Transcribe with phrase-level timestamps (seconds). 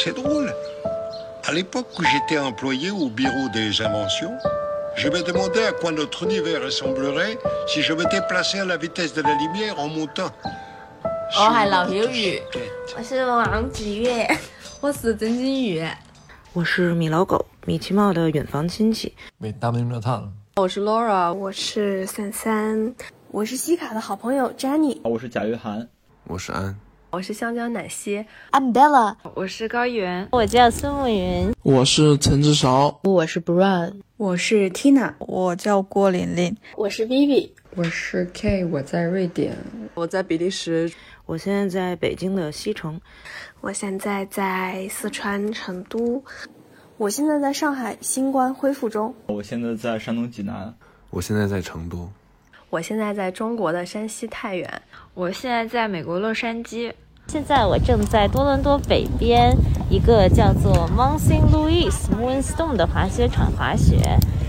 [0.00, 0.54] C'est drôle.
[1.44, 4.32] À l'époque où j'étais employé au bureau des inventions,
[4.94, 7.36] je me demandais à quoi notre univers ressemblerait
[7.66, 10.30] si je m'étais placé à la vitesse de la lumière en montant.
[11.36, 12.40] 哦，还老刘宇，
[12.96, 14.26] 我是王子月，
[14.80, 15.86] 我是曾金宇，
[16.52, 19.12] 我是米老狗，米奇茂的远房亲戚。
[19.38, 20.32] 为大明热烫。
[20.56, 22.94] 我是 Laura，我是三三，
[23.32, 25.88] 我是西卡的好朋友 Jenny，我是贾约翰，
[26.28, 26.78] 我是安，
[27.10, 39.56] 我是香蕉奶昔，I'm Bella，我是高原，我叫孙慕云，我是陈志韶，我是 Brown，我是 Tina，我叫郭琳琳，我是 Vivi，我是 K，我在瑞典，
[39.94, 40.92] 我在比利时。
[41.24, 43.00] 我现在在北京的西城，
[43.62, 46.22] 我现在在四川成都，
[46.98, 50.74] 我现在在上海新冠恢复中，我现在在山东济南，
[51.08, 52.10] 我现在在成都，
[52.70, 54.82] 我现在在中国的山西太原，
[55.14, 56.92] 我现在在美国洛杉矶，
[57.28, 59.56] 现在我正在多伦多北边
[59.88, 63.96] 一个叫做 Mount Saint Louis Moonstone 的滑雪场滑雪，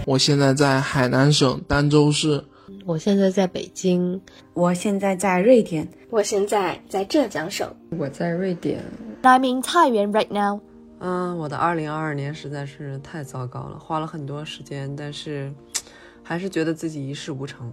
[0.06, 2.44] 我现在在海南省儋州市。
[2.86, 4.20] 我现在在北京，
[4.54, 8.84] 我现在在瑞典，我现在在浙江省，我在瑞典。
[9.24, 10.60] I'm in Taiwan right now。
[11.00, 15.54] 嗯，我的二零二二年实在是太糟糕了，花了很多时间，但是
[16.22, 17.72] 还是觉得自己一事无成。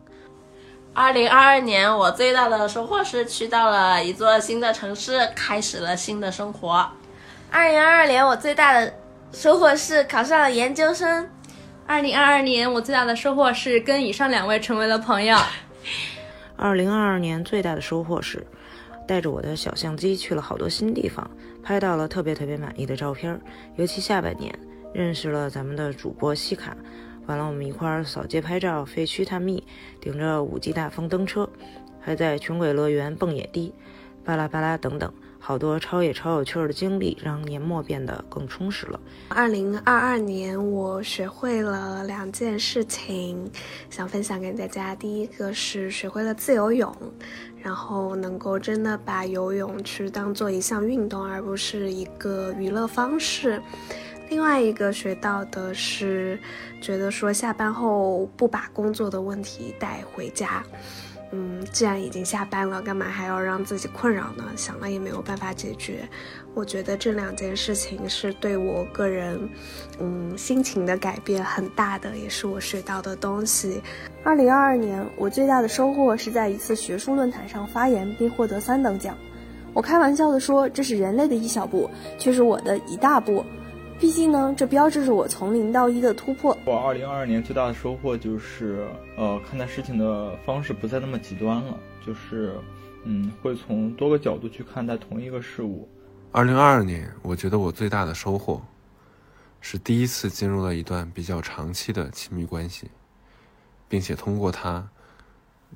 [0.98, 6.90] 二零二二年我最大的收获是去到了一座新的城市，开始了新的生活。
[7.50, 8.90] 二零二二年我最大的
[9.30, 11.28] 收获是考上了研究生。
[11.86, 15.36] 二零二二年，我最大的收获是跟以上两位成为了朋友。
[16.56, 18.42] 二零二二年最大的收获是，
[19.06, 21.30] 带着我的小相机去了好多新地方，
[21.62, 23.38] 拍到了特别特别满意的照片。
[23.76, 24.50] 尤其下半年，
[24.94, 26.74] 认识了咱们的主播西卡，
[27.26, 29.62] 完了我们一块儿扫街拍照、废墟探秘，
[30.00, 31.48] 顶着五级大风登车，
[32.00, 33.74] 还在穷鬼乐园蹦野迪，
[34.24, 35.12] 巴拉巴拉等等。
[35.38, 38.98] 好多超野超有趣的经历，让年末变得更充实了。
[39.28, 43.48] 二零二二年，我学会了两件事情，
[43.88, 44.92] 想分享给大家。
[44.92, 46.92] 第一个是学会了自由泳，
[47.62, 53.62] 然后能够真的把游泳去当做一项运动，而不是一个娱乐方式。
[54.28, 56.36] 另外一个学到的是，
[56.86, 60.62] 觉得说下班后不把工作的问题带回家。
[61.32, 64.44] 嗯，既然已经下班了，干嘛还要让自己困扰呢？
[64.54, 66.08] 想了也没有办法解决。
[66.54, 69.36] 我觉得这两件事情是对我个人，
[69.98, 73.82] 嗯，心情的改变很大的，也是我学到的东西。
[74.22, 79.18] 二零二二年，我最大的收获是在一次学术论坛上发言并获得三等奖。
[79.74, 83.44] 我开玩笑的说，这是人类的一小步，却是我的一大步。
[83.98, 86.56] 毕竟呢，这标志着我从零到一的突破。
[86.66, 88.86] 我二零二二年最大的收获就是，
[89.16, 92.54] 呃，看待事情的方式不再那么极端了，就是，
[93.04, 95.88] 嗯，会从多个角度去看待同一个事物。
[96.30, 98.62] 二零二二年，我觉得我最大的收获，
[99.62, 102.90] 是第一次进入了一段比较长期的亲密关系，
[103.88, 104.86] 并且通过它，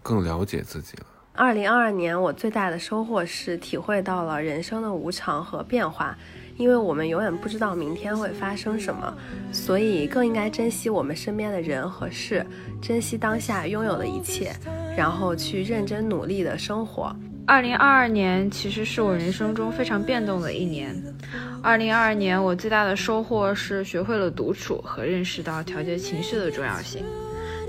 [0.02, 1.06] 更了解自己了。
[1.32, 6.18] 二零二二年，我最大的收获是体会到了人生的无常和变化。
[6.60, 9.16] 因为我们永远不知道明天会发生什么，
[9.50, 12.44] 所以更应该珍惜我们身边的人和事，
[12.82, 14.52] 珍惜当下拥有的一切，
[14.94, 17.16] 然后去认真努力的生活。
[17.46, 20.94] 二零二二年其实是我人生中非常变动的一年。
[21.62, 27.02] 二零二二年我最大的收获是学会了独处和认识到调节情绪的重要性。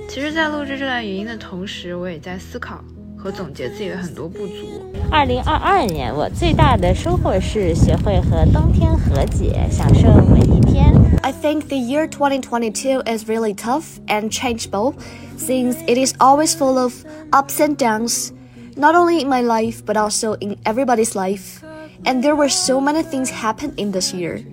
[0.09, 2.83] 其实，在录制这段语音的同时，我也在思考。
[3.20, 4.84] 和总结自己的很多不足。
[5.10, 10.94] 二零二二年，我最大的收获是学会和冬天和解，享受每一天。
[11.22, 14.94] I think the year 2022 is really tough and changeable,
[15.36, 16.92] since it is always full of
[17.32, 18.30] ups and downs,
[18.76, 21.62] not only in my life but also in everybody's life.
[22.04, 24.44] And there were so many things happen in this year.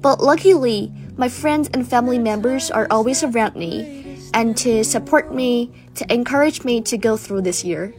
[0.00, 4.03] But luckily, my friends and family members are always around me
[4.35, 7.91] and to support me, to encourage me to go through this year.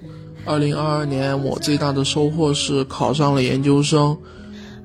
[0.45, 4.17] 二零二二年，我最大的收获是考上了研究生。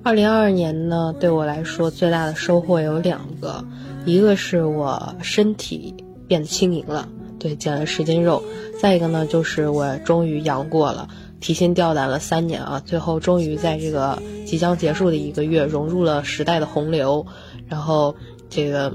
[0.02, 3.64] 二零二二年呢，对我来说最大的收获有两个，
[4.06, 5.94] 一个是我身体
[6.26, 8.42] 变得轻盈了，对，减了十斤肉；
[8.82, 11.08] 再一个呢，就是我终于阳过了，
[11.42, 14.18] 提心吊胆了三年啊，最后终于在这个
[14.48, 17.28] 即将结束的一个月融入了时代的洪流，
[17.68, 18.16] 然后
[18.50, 18.92] 这个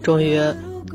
[0.00, 0.40] 终于。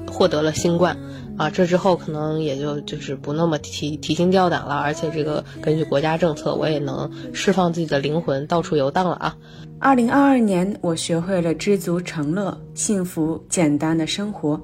[0.08, 0.98] 获得了新冠，
[1.38, 9.38] 啊，这之后可能也就就是不那么提提心吊胆了，而且这个根据国家政策，我也能释放自己的灵魂，到处游荡了啊。
[9.80, 14.60] 二零二二年，我学会了知足常乐，幸福简单的生活。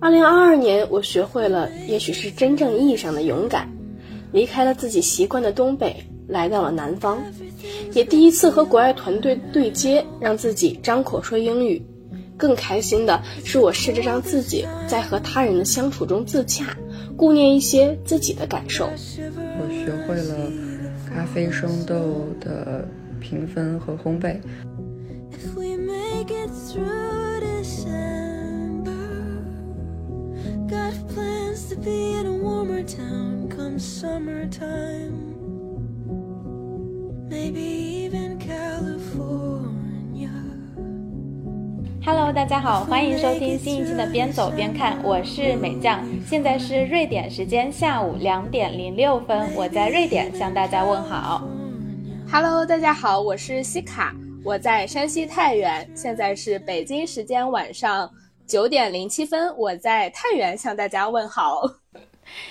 [0.00, 3.70] 二零二二年，我学会了，也许是真正意义上的勇敢，
[4.32, 5.96] 离开了自己习惯的东北，
[6.28, 7.18] 来到了南方，
[7.92, 11.84] 也第一次和国外团队对接，让自己张口说英语。
[12.36, 16.76] 更开心的是，我试着让自己在和他人的相处中自洽，
[17.16, 18.86] 顾念一些自己的感受。
[18.86, 20.50] 我学会了
[21.08, 22.88] 咖啡生豆的
[23.20, 24.40] 评分和烘焙。
[42.06, 51.48] Hello，大家好，欢迎收听新一期的边走边看，我是美酱，现在是瑞典时间下午两点零六分，我在瑞典向大家问好。
[52.30, 54.14] Hello，大家好，我是西卡，
[54.44, 58.10] 我在山西太原，现在是北京时间晚上
[58.46, 61.62] 九点零七分，我在太原向大家问好。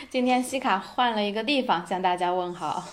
[0.10, 2.84] 今天西卡换了一个地方向大家问好。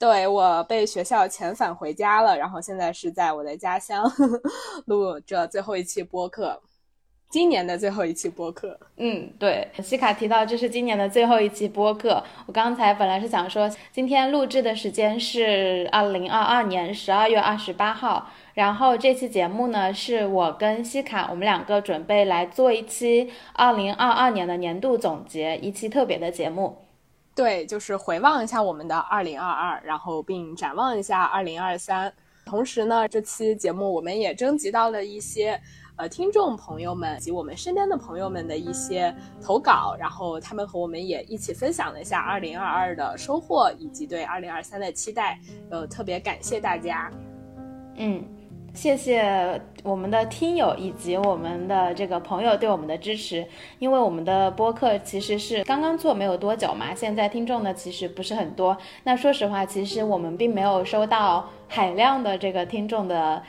[0.00, 4.40] 对我被学校遣返回家了，然后现在是在我的家乡呵呵
[4.86, 6.58] 录这最后一期播客，
[7.28, 8.80] 今年的最后一期播客。
[8.96, 12.24] 嗯，对，西卡提到这是今年的最后一期播客。
[12.46, 26.78] 我刚才本来是想说，今天录制的时间是二零二二年十二月二十八号，然后这期节目呢是我跟西卡我们两个准备来做一期二零二二年的年度总结，一期特别的节目。
[27.40, 32.12] 对，就是回望一下我们的二零二二，然后并展望一下二零二三。
[32.44, 35.58] 同时呢，这期节目我们也征集到了一些
[35.96, 45.40] 呃听众朋友们及我们身边的朋友们的一些投稿，然后他们和我们也一起分享了一下二零二二的收获以及对二零二三的期待。
[45.70, 47.10] 呃，特别感谢大家。
[47.96, 48.22] 嗯。
[48.72, 53.44] 谢谢我们的听友以及我们的这个朋友对我们的支持，
[53.78, 58.76] 因为我们的播客其实是刚刚做没有多久嘛，现在听众呢其实不是很多。
[59.04, 63.42] 那说实话，其实我们并没有收到海量的这个听众的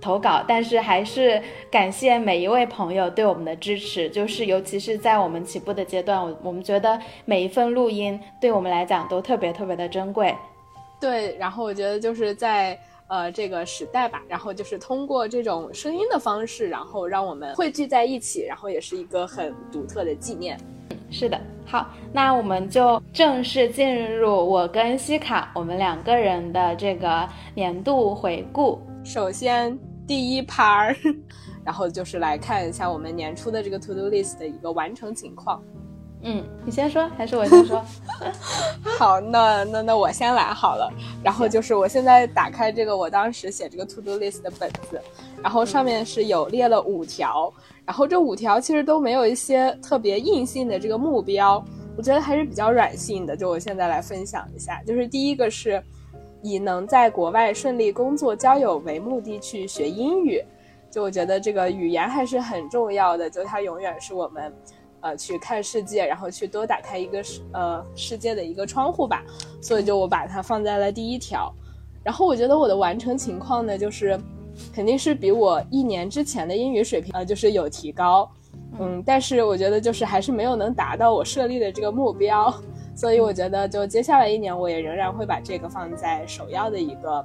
[0.00, 10.34] 投稿，但是还是感谢每一位朋友对我们的支持，就是尤其是在我们起步的阶段，我我们觉得每一份录音对我们来讲都特别特别的珍贵。
[11.00, 12.78] 对，然后我觉得就是在。
[13.08, 20.58] 呃，这个时代吧，然后就是通过这种声音的方式，然后让我们汇聚在一起，然后也是一个很独特的纪念。
[21.10, 28.78] 是的，好，那我们就正式进入我跟西卡我们两个人的这个年度回顾。
[29.02, 30.94] 首先第一盘，
[31.64, 35.62] 然后就是来看一下我们年初的这个 to do list 的一个完成情况。
[36.22, 37.82] 嗯，你先说还是我先说？
[38.98, 40.92] 好，那那那我先来好了。
[41.22, 45.00] 然后就是我现在打开这个我当时写这个 to do list 的本子，
[45.40, 47.52] 然后上面是有列了五条，
[47.86, 51.64] 然后这五条其实都没有一些特别硬性的这个目标，
[51.96, 53.36] 我觉得还是比较软性的。
[53.36, 55.80] 就我现在来分享一下，就是第一个是
[56.42, 60.42] 以能在国外顺利工作交友为目的去学英语，
[60.90, 64.52] 就我觉得这个语言还是很重要的，就它永远是我们。
[65.00, 69.24] 呃，去看世界，然后去多打开一个世呃世界的一个窗户吧。
[69.60, 71.52] 所以就我把它放在了第一条。
[72.04, 74.18] 然后我觉得我的完成情况呢，就是
[74.72, 78.30] 肯定是比我一年之前的英语水平呃就是有提高，
[78.78, 82.54] 嗯，但是我觉得就是还是没有能达到我设立的这个目标。
[82.96, 87.24] 所以我觉得就接下来一年，我也仍然会把这个放在首要的一个。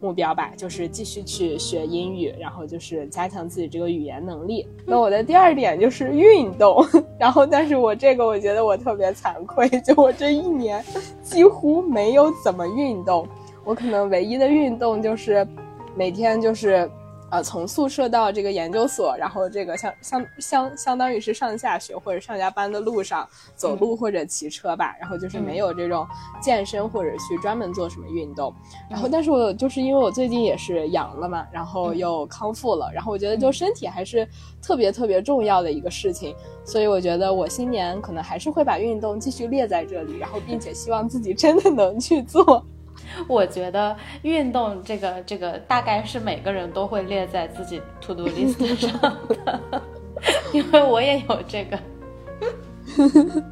[0.00, 4.66] 目标吧，就是继续去学英语，然后就是加强自己这个语言能力。
[4.86, 6.84] 那我的第二点就是运动，
[7.18, 10.84] 然后但是我这个我觉得我特别惭愧，就我这一年
[11.22, 13.26] 几乎没有怎么运动，
[13.64, 15.46] 我可能唯一的运动就是
[15.94, 16.90] 每天就是。
[17.30, 26.06] 呃，从宿舍到这个研究所，然后这个相相相相当于是上下学或者上下班的路上走路或者骑车吧，然后就是没有这种
[26.40, 28.54] 健身或者去专门做什么运动。
[28.88, 34.26] 然后，但是我就是因为我最近也是阳了嘛，然后又康复了，然后我觉得就身体还是
[34.62, 42.64] 特别特别重要的一个事情，所以我觉得我新年可能还是会把运动继续列在这里，然后并且希望自己真的能去做。
[43.26, 49.00] 我觉得运动这个这个大概是每个人都会列在自己 to do list 上
[49.44, 49.60] 的，
[50.52, 51.78] 因为我也有这个。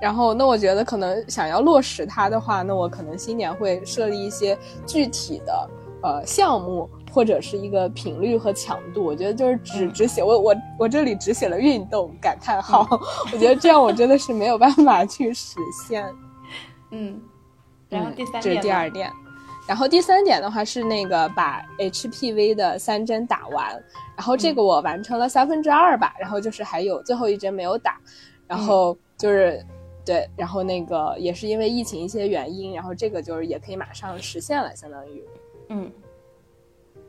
[0.00, 5.70] 然后，那我觉得可能想要落实它的话，那我可能新年会设立一些具体的
[6.02, 9.04] 呃项目，或者是一个频率和强度。
[9.04, 12.86] 我觉得就是只只写我我我这里只写了运动感叹号，
[13.32, 15.56] 我觉得这样我真的是没有办法去实
[15.88, 16.06] 现。
[16.92, 17.20] 嗯。
[17.88, 19.10] 然后第三点，这是第二点，
[19.66, 23.70] 然后第三点的话是那个把 HPV 的三针打完，
[24.16, 27.98] 然后这个我完成了三分之二吧，然后就是还有最后一针没有打，
[28.46, 29.64] 然后就是
[30.04, 35.24] 对，然后那个也是因为疫情一些原因，然后这个就是也可以马上实现了，相当于，
[35.68, 35.90] 嗯。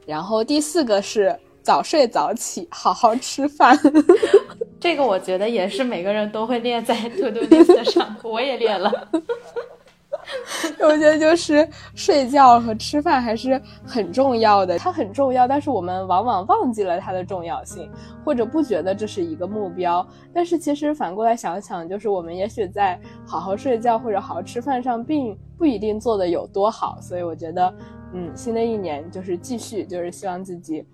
[0.06, 3.78] 然后第四个是早睡早起，好好吃饭。
[4.80, 8.92] 这个我觉得也是每个人都会列在 to do list 上，我也列了。
[10.80, 17.90] 我觉得就是睡觉和吃饭还是很重要的，它很重要，但是我们往往忘记了它的重要性，
[18.24, 20.06] 或者不觉得这是一个目标。
[20.34, 26.98] 但是其实反过来想想，就是我们也许在好好睡觉或者好好吃饭上，并不一定做的有多好。
[27.02, 27.74] 所以我觉得，
[28.14, 30.86] 嗯，新的一年就是继续，就是希望自己，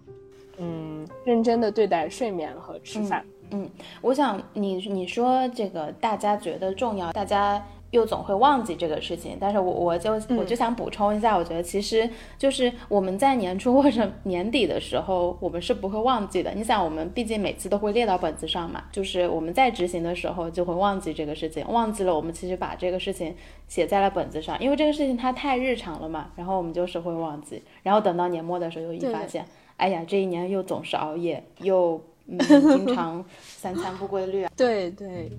[0.57, 3.23] 嗯，认真的对待睡眠和吃饭。
[3.51, 3.69] 嗯，
[4.01, 7.63] 我想你你说这个大家觉得重要，大家。
[7.95, 16.51] 又总会忘记这个事情，但是我我就我就想补充一下，我觉得其实就是我们在年初 或者年底的时候，我们是不会忘记的。
[16.51, 23.33] 你想，我们毕竟每次都会列到本子上嘛，就是我们在执行的时候就会忘记这个事情，忘记了我们其实把这个事情
[23.69, 29.45] 写在了本子上，因为这个事情它太日常了嘛，然后我们就是会忘记，然后等到年末的时候又一发现，
[29.77, 35.31] 哎呀，这一年又总是熬夜，又嗯 经常三餐不规律啊，对对。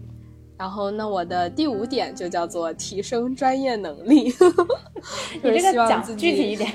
[0.58, 4.32] 然后，那我的第五点就叫做提升专业能力。
[5.42, 6.72] 你这个讲具体一点，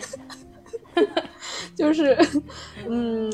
[1.76, 2.16] 就是，
[2.88, 3.32] 嗯，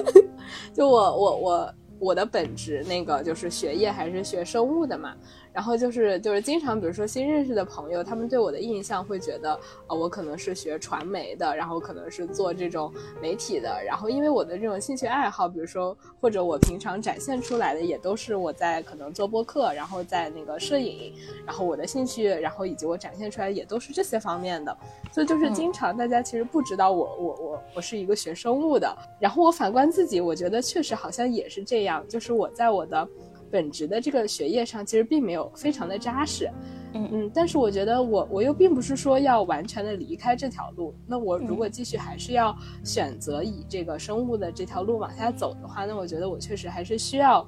[0.74, 5.14] 就我我我我的本职那个就是学业还是学生物的嘛。
[5.52, 13.82] 然后就是就是经常，比如说新认识的朋友，他们对我的印象会觉得，呃，我可能是学传媒的，然后可能是做这种媒体的。
[13.84, 21.12] 然后因为我的这种兴趣爱好，比如说或者我平常展现出来的，也都是我在可能做播客，然后在那个摄影，
[21.44, 24.76] 然后我的兴趣，然后以及我展现出来也都是这些方面的。
[25.12, 28.96] 所以就是经常大家其实不知道我我我我是一个学生物的。
[29.18, 33.08] 然后我反观自己，我觉得确实好像也是这样，就是我在我的。
[33.50, 36.50] 本职的这个学业上其实并没有非常的扎实，
[36.94, 47.46] 嗯嗯，但是我觉得我我又并不是说要完全的离开这条路，那我如果继续还是要选择以这个生物的这条路往下走的话，那我觉得我确实还是需要，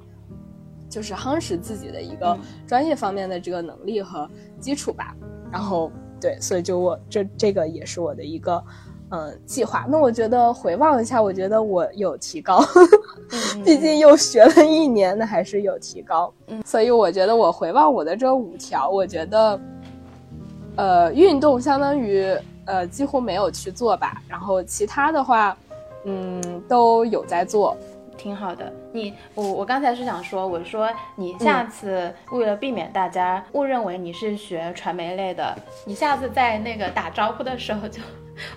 [0.89, 4.29] 就是夯实自己的一个专业方面的这个能力和
[4.59, 5.15] 基础吧。
[5.51, 8.63] 然后对，所以就我这这个也是我的一个。
[9.11, 9.85] 嗯，计划。
[9.89, 12.63] 那我觉得回望一下，我觉得我有提高，
[13.63, 16.33] 毕竟又学了一年，那还是有提高。
[16.47, 19.59] 嗯，所以我觉得我回望我的这五条，我觉得，
[20.77, 22.33] 呃，运动相当于
[22.65, 25.57] 呃几乎没有去做吧，然后其他的话，
[26.05, 27.75] 嗯，都有在做，
[28.17, 28.71] 挺好的。
[28.93, 35.53] 你我我刚才是想说，我说你下次为了避免大家误认为你是学传媒类的，
[35.85, 38.01] 你下次在那个打招呼的时候就。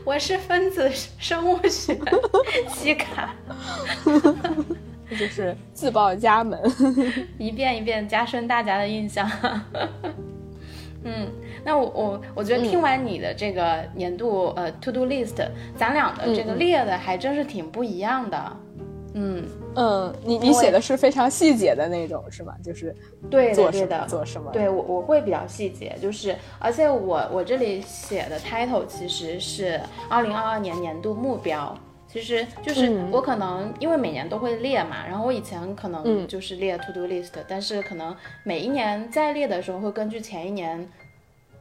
[0.04, 1.98] 我是分子生物学
[2.68, 3.28] 期刊，
[5.08, 6.60] 这就是自报家门，
[7.38, 9.30] 一遍一遍加深大家的印象。
[11.04, 11.30] 嗯，
[11.64, 18.38] 那我我我觉得听完你的这个年度呃 to do list，咱俩的这个列的还真是挺不一样的。
[18.50, 18.60] 嗯
[19.16, 22.52] 嗯，你你写的是非常细节的那种是吗？
[22.62, 22.94] 就是
[23.30, 24.50] 对做对的做什么？
[24.52, 31.72] 对我我会比较细节，就是而且我我这里写的 title 其实是二零二二年年度目标，
[32.08, 40.88] 其实就是我可能因为每年都会列嘛，然后我以前可能就是列 to do list，但是可能每一年在列的时候会根据前一年。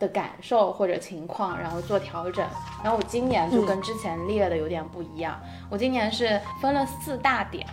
[0.04, 2.46] 的感受或者情况，然后做调整。
[2.84, 5.40] 然后我今年就跟之前列的有点不一样。
[5.70, 7.66] 我今年是分了四大点。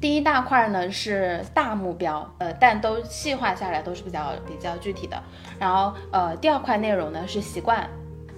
[0.00, 5.22] 第一大块呢是大目标，呃，但都细化下来都是比较比较具体的。
[5.58, 7.88] 然后呃，第二块内容呢是习惯，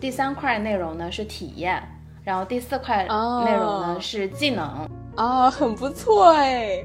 [0.00, 1.82] 第三块内容呢是体验，
[2.24, 3.04] 然后第四块
[3.44, 4.88] 内容呢是技能。
[5.16, 6.84] 啊，很不错哎。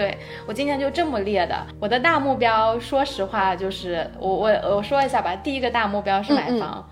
[0.00, 0.16] 对
[0.46, 6.88] 我今天就这么列的，我的大目标，说实话就是我我我说一下吧，第一个大目标是买房，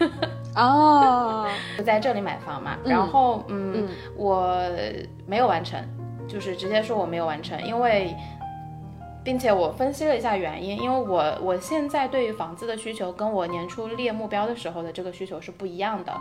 [0.54, 1.48] 哦，
[1.78, 4.60] 就在这里买房嘛，然后嗯，我
[5.26, 5.82] 没有完成，
[6.28, 8.14] 就是直接说我没有完成，因为，
[9.24, 16.12] 并且我分析了一下原因，因为我我现在对于房子的需求跟我年初列目标的时候的这个需求是不一样的，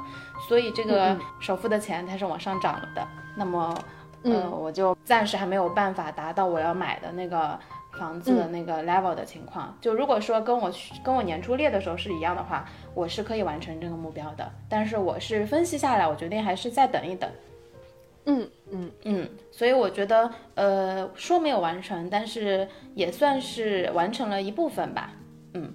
[0.48, 3.06] 所以这个首付的钱它是往上涨了的，
[3.36, 3.78] 那么。
[4.24, 7.58] 嗯，我就暂时还没有办法达到我要买的那个
[7.92, 9.78] 房子的那个 level 的情况。
[9.80, 10.72] 就如果说跟我
[11.04, 14.52] 跟我年初列的时候是一样的话，我是可以完成这个目标的。
[14.68, 17.30] 但是我是分析下来，我决定还是再等一等。
[18.26, 25.14] 嗯嗯嗯，所以我觉得，呃，说没有完成，但是也算是完成了一部分吧。
[25.54, 25.74] 嗯。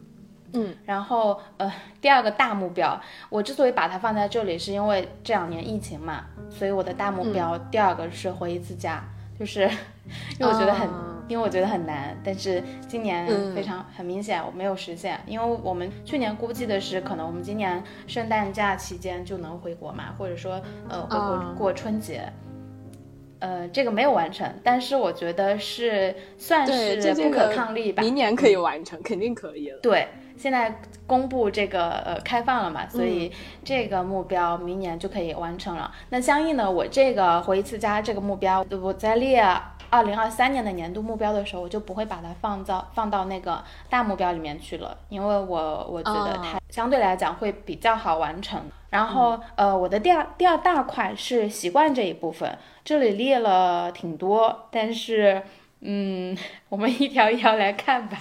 [0.54, 9.04] 嗯，然后呃，第二个大目标，我之所以把它放在这里，是因为这两年疫情嘛，所以我的大目标第二个是回一次家，
[9.38, 9.68] 就是
[10.38, 10.88] 因为我觉得很
[11.28, 12.16] 因为我觉得很难。
[12.24, 22.32] 但是今年嗯非常、很明显我没有实现，因为我们去年估计的是可能我们今年圣诞假期间就能回国嘛，或者说呃回国啊过春节。
[23.40, 28.02] 呃，这个没有完成，但是我觉得是算对，是不可抗力吧。
[28.02, 29.78] 明年可以完成，肯定可以了。
[29.82, 33.32] 对，现在公布这个呃开放了嘛，所嗯以
[33.64, 35.90] 这个目标明年就可以完成了。
[36.10, 39.44] 那相应的，我这个回一次家这个目标，我在列
[39.90, 48.60] 二零二三年的年度目标的时候，我就不会把它放到放到那个大目标里面去了，因为我我觉得哦它相对来讲会比较好完成。
[48.90, 55.42] 然后呃，我的第二第二大块是习惯这一部分，这里列了挺多，但是
[55.80, 56.36] 嗯，
[56.68, 58.16] 我们一条一条来看吧。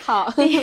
[0.00, 0.60] 好， 第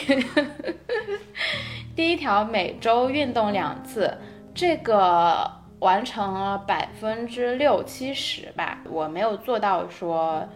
[1.96, 4.18] 第一条每周运动两次，
[4.54, 8.80] 这个完成了百分之六七十吧。
[8.90, 10.48] 我没有做到说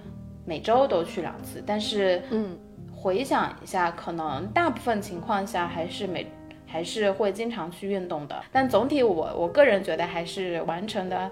[0.46, 2.58] 每周都去两次，但是嗯，
[2.96, 6.25] 回想一下，可能大部分情况下还是每
[6.68, 8.44] 还是会经常去运动的。
[8.51, 11.32] 但总体我我个人觉得还是完成的，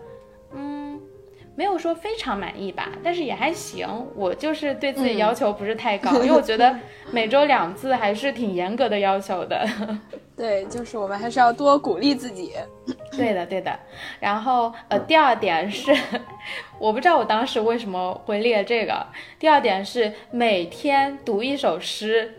[0.53, 1.00] 嗯。
[1.60, 3.86] 没有说非常满意吧，但是也还行。
[4.16, 6.74] 我就是对自己嗯要求不是太高，因为我觉得
[7.12, 9.68] 每周两次还是挺严格的要求的。
[10.38, 12.54] 对，就是我们还是要多鼓励自己。
[13.12, 13.78] 对的，对的。
[14.22, 15.94] 然后呃，第二点是，
[16.80, 19.06] 我不知道我当时为什么会列这个。
[19.38, 22.34] 第二点是每天读一首诗。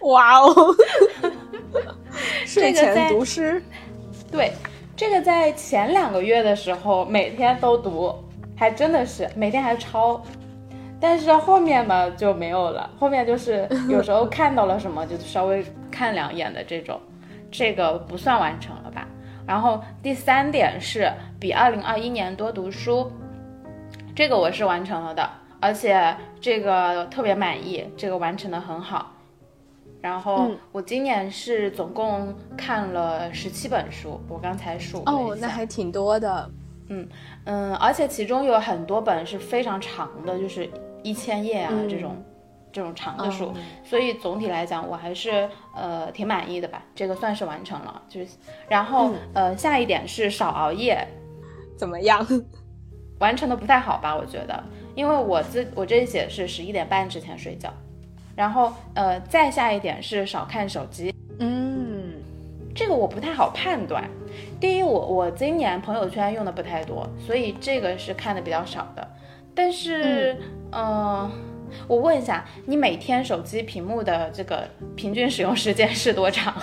[0.00, 0.74] 哇哦！
[2.46, 3.62] 这个睡前读诗，
[4.32, 4.52] 对，
[4.96, 8.14] 这个在前两个月的时候每天都读，
[8.56, 10.22] 还真的是每天还抄。
[10.98, 16.98] 但是后面嘛就没有了，后面就是有时候看到了什么就稍微看两眼的这种，
[17.50, 19.06] 这个不算完成了吧。
[19.46, 23.12] 然后第三点是比二零二一年多读书，
[24.14, 25.28] 这个我是完成了的，
[25.60, 29.12] 而且这个特别满意，这个完成的很好。
[30.00, 36.50] 然后嗯我今年是总共看了十七本书，我刚才数了哦，那还挺多的。
[36.88, 37.08] 嗯
[37.44, 40.70] 嗯，而且其中有很多本是非常长的，就是
[41.02, 42.16] 一千页啊、嗯这种
[42.72, 48.02] 这种长的书，哦所以总体来讲我还是呃挺满意的吧，这个算是完成了。
[48.08, 48.36] 就是
[48.68, 51.04] 然后、呃下一点是少熬夜，
[51.76, 52.24] 怎么样？
[53.18, 54.14] 完成的不太好吧？
[54.14, 54.62] 我觉得，
[54.94, 57.72] 因为我自我这一写的是十一点半之前睡觉，
[58.36, 62.12] 然后呃再下一点是少看手机，嗯，
[62.74, 64.08] 这个我不太好判断。
[64.60, 69.08] 第一，我我今年朋友圈用的不太多，所以这个是看的比较少的。
[69.54, 70.34] 但是，
[70.70, 71.32] 嗯、呃
[71.88, 76.54] 我问一下，你每天手机屏幕的这个平均使用时间是多长？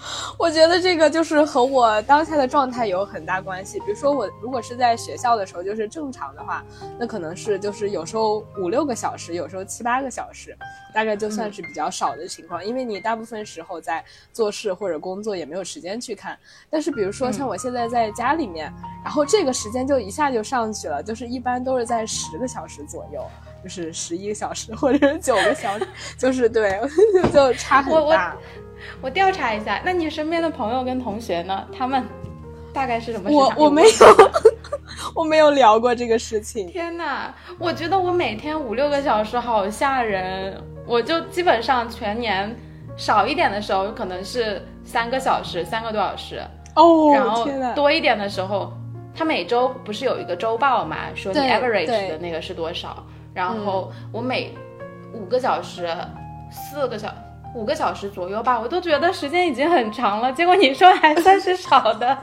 [0.38, 3.78] 我觉得这个就是和我当下的状态有很大关系。
[3.80, 6.64] 比如说我如果是在学校的时候，就是正常的话，
[6.98, 10.56] 那可能是就是有时候五六个小时，有时候七八个小时，
[10.94, 12.64] 大概就算是比较少的情况。
[12.64, 16.38] 因为你大部分时候在做事或者工作，也没有时间去看。
[16.70, 18.72] 但是比如说像我现在在家里面，
[19.04, 23.22] 然后这个时间就一下就上去了，就是一般都是在十个小时左右。
[23.62, 25.86] 就是十一个小时或者是九个小时，
[26.16, 26.80] 就是对，
[27.30, 28.34] 就差很我我大。
[29.00, 31.66] 我调查一下，那你身边的朋友跟同学呢？
[31.76, 32.04] 他们
[32.72, 33.30] 大概是什么？
[33.30, 33.88] 我我没有，
[35.14, 36.66] 我没有聊过这个事情。
[36.68, 42.54] 天呐，我觉得我每天五六个小时好吓人，我就基本上全年
[42.96, 46.40] 少一点的时候可能是三个小时，三个多小时。
[46.76, 48.72] 哦，然后多一点的时候，
[49.14, 53.04] 他每周不是有一个周报嘛，说你 average 的那个是多少？
[53.34, 54.54] 然后我每
[55.12, 55.88] 五个小时、
[56.50, 57.12] 四个小
[57.54, 60.32] 五个小时左右吧，我都觉得时间已经很长了。
[60.32, 62.18] 结果你说还算是少的。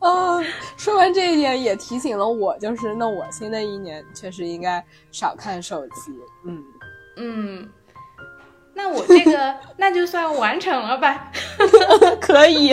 [0.00, 0.44] 嗯，
[0.76, 6.12] 说完这一点也提醒了我，就是那我新的一年确实应该少看手机。
[6.46, 6.64] 嗯
[7.16, 7.68] 嗯，
[8.74, 11.32] 那我这个 那就算完成了吧。
[12.20, 12.72] 可以，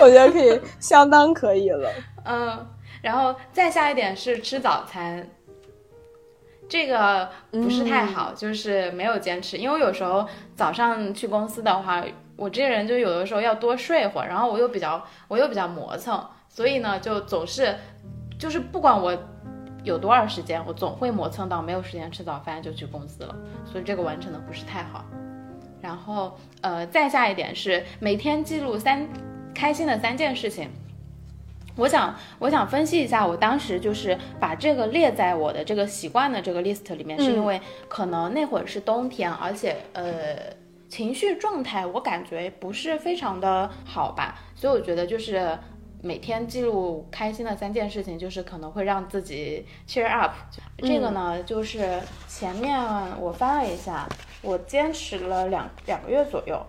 [0.00, 1.90] 我觉得可以，相当可以了。
[2.24, 2.66] 嗯，
[3.02, 5.28] 然后再下一点是吃早餐，
[6.74, 17.76] 这个不是太好，就是没有坚持，因为有时候早上去公司的话，我这个人就有的时候要多睡会儿，然后我又比较我又比较磨蹭，所以呢就总是
[18.36, 19.16] 就是不管我
[19.84, 25.04] 有多少时间，我总会磨蹭到没有时间吃早饭就去公司了，所以这个完成的不是太好。
[25.80, 29.08] 然后呃，再下一点是每天记录三
[29.54, 30.68] 开心的三件事情。
[31.76, 40.36] 我想，我想分析一下，我当时就是把这个列在我的这个习惯的这个 list 里面，是因为可能那会儿是冬天，而且呃
[40.88, 45.58] 情绪状态我感觉不是非常的好吧，所以我觉得就是
[46.00, 50.32] 每天记录开心的三件事情，就是可能会让自己 cheer up。
[50.78, 52.78] 这个呢，就是前面
[53.18, 54.08] 我翻了一下，
[54.42, 56.64] 我坚持了两两个月左右，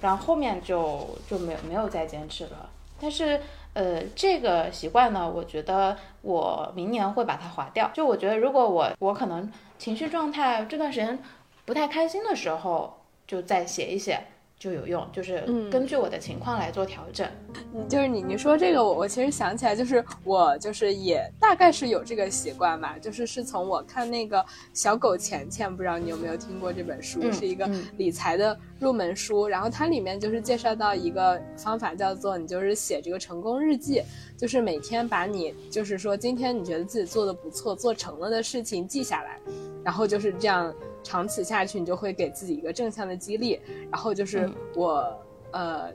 [0.00, 2.68] 然后后面就就没有没有再坚持了。
[3.00, 3.40] 但是
[3.74, 7.90] 呃，这个习惯呢，我觉得我明年会把它划掉。
[7.92, 11.18] 就我觉得，如果我我可能情绪状态这段时间
[11.64, 14.20] 不太开心的时候，就再写一写。
[14.64, 17.28] 就有用，就是根据我的情况来做调整。
[17.74, 34.02] 嗯，就是你你说这个，我我其实想起来，就是我就是也大概是有这个习惯吧，就是是从我看那个小狗钱钱，不知道你有没有听过这本书，是一个理财的入门书，然后它里面就是介绍到一个方法，叫做你就是写这个成功日记，
[34.34, 39.38] 就是每天把你就是说今天你觉得自己做的不错、做成了的事情记下来，
[39.84, 40.74] 然后就是这样。
[41.04, 43.60] 长此下去，你就会给自己一个正向的激励。
[43.92, 45.16] 然后就是我，
[45.52, 45.92] 呃，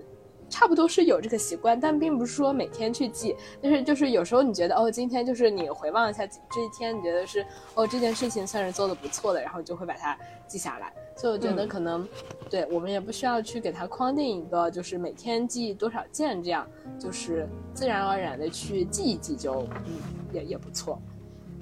[0.50, 3.36] 差不多是有这个习惯，但并不是说每天去记。
[3.62, 7.46] 但是就是有时候你觉得，哦，今天就是你回望一下这一天，你觉得是，
[7.76, 10.18] 哦，这件事情算是做的不错的，然后就会把它
[10.48, 10.94] 记下来。
[11.18, 12.08] 所以我觉得可能，
[12.50, 16.66] 对我们也不需要去给它框定一个，就是每天记多少件，这样
[16.98, 20.00] 就是自然而然的去记一记，就嗯，
[20.32, 21.02] 也也不错。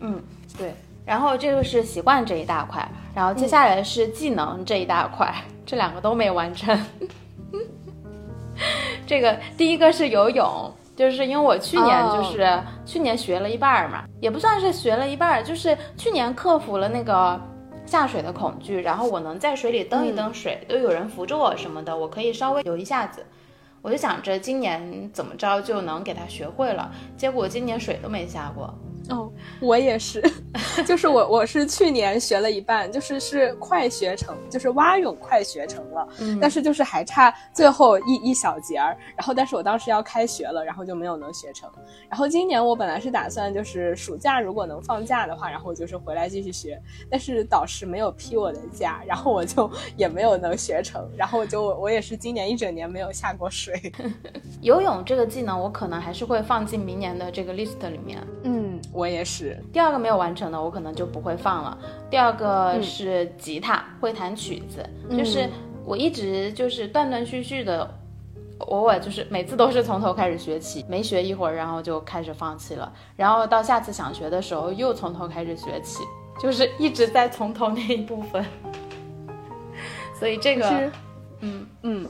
[0.02, 0.22] 嗯，
[0.58, 0.76] 对。
[1.08, 5.34] 然后这个是习惯这一大块，然后接下来是技能这一大块，
[5.66, 6.78] 这两个都没完成。
[9.08, 17.40] 这个第一个是游泳，就是因为我去年就是去年学了一半嘛，也不算是学了一半，就是去年克服了那个
[17.86, 23.26] 下水的恐惧，然后我能在水里蹬一蹬水，都有人扶着我什么的，我可以稍微游一下子。
[23.82, 28.74] 我就想着今年怎么着就能给他学会了，结果今年水都没下过。
[29.10, 29.32] 哦，
[29.62, 30.22] 我也是，
[30.86, 41.70] 就是我我是去年学了一半，就是是快学成，就是蛙泳快学成了，嗯，但是就是还差最后一一小节儿，然后但是我当时要开学了，然后就没有能学成。
[42.10, 46.78] 然后今年我本来是打算就是暑假如果能放假的话，然后就是回来继续学，
[47.10, 53.74] 但是导师没有批我的假，然后我就也没有能学成，然后我就我也是今年一整年没有下过水。
[54.62, 58.78] 游泳这个技能我可能还是会放进明年的这个 list 里面，嗯。
[58.94, 61.78] 我也是，第二个没有完成的，我可能就不会放了。
[62.10, 64.84] 第二个是吉他，会弹曲子，
[65.16, 65.50] 就是
[65.86, 67.90] 我一直就是断断续续的，
[68.60, 76.04] 偶尔就是每次都是从头开始学起，没学一会儿，然后就开始放弃了，然后到下次想学的时候又从头开始学起，
[76.42, 78.44] 就是一直在从头那一部分。
[80.18, 80.92] 所以这个，
[81.42, 82.08] 嗯嗯。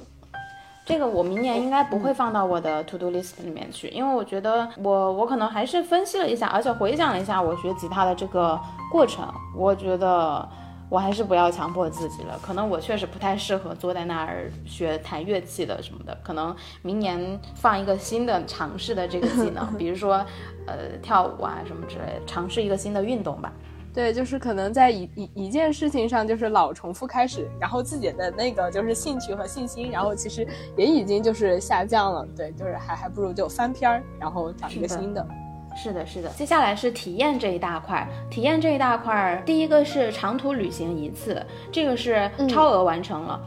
[0.87, 8.57] 这个我明年应该不会放到我的 to do list 里面去，因为我觉得我我可能还是分析了一下，而且回想了一下我学吉他的这个
[8.89, 10.47] 过程，我觉得
[10.89, 12.39] 我还是不要强迫自己了。
[12.41, 20.25] 可能我确实不太适合坐在那儿学弹乐器的什么的，可能明年放一个新的尝试的这个技能， 比如说
[20.65, 23.51] 呃跳舞啊什么之类，尝试一个新的运动吧。
[23.97, 32.23] 对，就是可能在一一一件事情上，就是老重复开始，然后自己的那个就是兴趣和信心，然后其实也已经就是下降了。
[32.37, 35.27] 对，就是还还不如就翻篇儿，然后找一个新的。
[35.75, 36.29] 是的，是的。
[36.29, 43.41] 接下来是体验这一大块，体验这一大块，第一个是长途旅行一次，这个是超额完成了。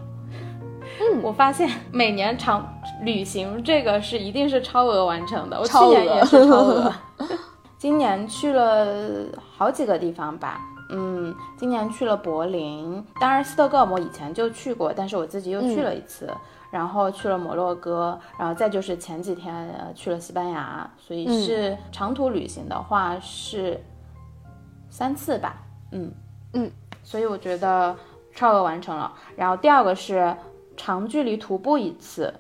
[0.82, 2.68] 嗯，我发现每年长
[3.02, 6.92] 旅行这个是一定是超额完成的，我去年也是超额。
[7.80, 9.24] 今年去了
[9.56, 16.30] 好几个地方吧，嗯，今年去了柏林，当然斯德哥尔摩以前就去过，但是我自己又去了一次，
[16.70, 23.82] 然后去了摩洛哥，然后再就是前几天呃去了西班牙，所以是长途旅行的话是
[24.90, 25.56] 三次吧，
[25.92, 26.12] 嗯。
[26.52, 26.70] 嗯，
[27.02, 27.96] 所以我觉得
[28.34, 29.10] 超额完成了。
[29.36, 30.36] 然后第二个是
[30.76, 32.34] 长距离徒步一次，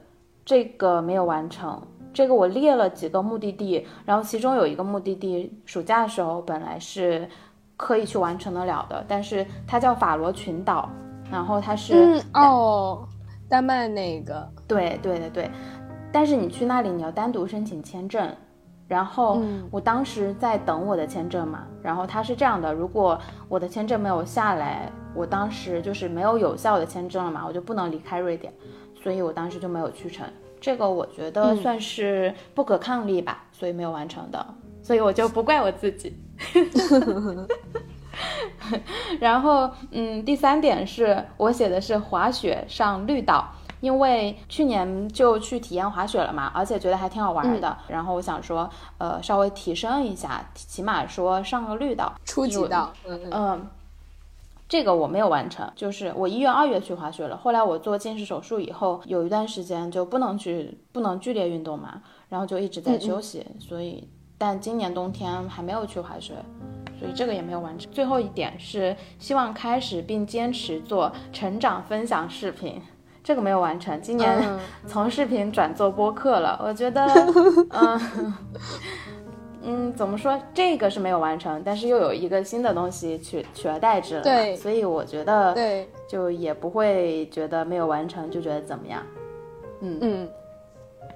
[0.44, 1.80] 这个没有完成。
[2.12, 7.28] 这个我列了几个目的地，然后其中有一个目的地，暑假的时候本来是
[7.76, 10.90] 可以去完成得了的，但是它叫法罗群岛，
[11.30, 13.06] 然后它是哦，
[13.48, 15.50] 丹麦那个，对对对对，
[16.12, 18.28] 但是你去那里你要单独申请签证，
[18.88, 23.18] 然后我当时在等我的签证嘛，然后它是这样的，如果
[23.48, 28.52] 我的签证没有下来，我当时就是没有有效的签证了嘛，我就不能离开瑞典，
[29.00, 30.26] 所以我当时就没有去成。
[30.60, 34.44] 这个我觉得算是不可抗力吧，所以没有完成的，
[34.82, 36.14] 所以我就不怪我自己。
[39.18, 43.48] 然后，嗯，第三点是我写的是滑雪上绿岛，
[43.80, 47.76] 因为去年就去体验滑雪了嘛，而且觉得还挺好玩的。
[47.88, 48.68] 然后我想说，
[48.98, 52.92] 呃，稍微提升一下，起码说上个绿岛，初级道，
[53.30, 53.66] 嗯。
[54.70, 57.36] 这个我没有完成，就是我一月、二月去滑雪了。
[57.36, 63.44] 后来我做近视手术以后，有一段时间就不能去，不能剧烈运动嘛，然后就一直在休息。
[63.58, 66.34] 所以，但今年冬天还没有去滑雪，
[67.00, 67.90] 所以这个也没有完成。
[67.90, 72.80] 最后一点是希望开始并坚持做成长分享视频。
[73.24, 74.40] 这个没有完成，今年
[74.86, 76.58] 从视频转做播客了。
[76.64, 77.04] 我觉得，
[77.70, 78.34] 嗯
[79.62, 80.40] 嗯，怎么说？
[80.54, 84.22] 这个是没有完成，但是又有一个新的东西取取而代之了。
[84.22, 89.02] 对，所以我觉得，对，就也不会觉得没有完成就觉得怎么样。
[89.80, 90.28] 嗯嗯。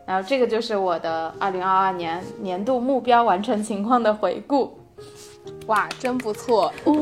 [0.06, 4.78] 然后这个就是我的二零二二年年度目标完成情况的回顾。
[5.66, 6.94] 哇，真不错哦，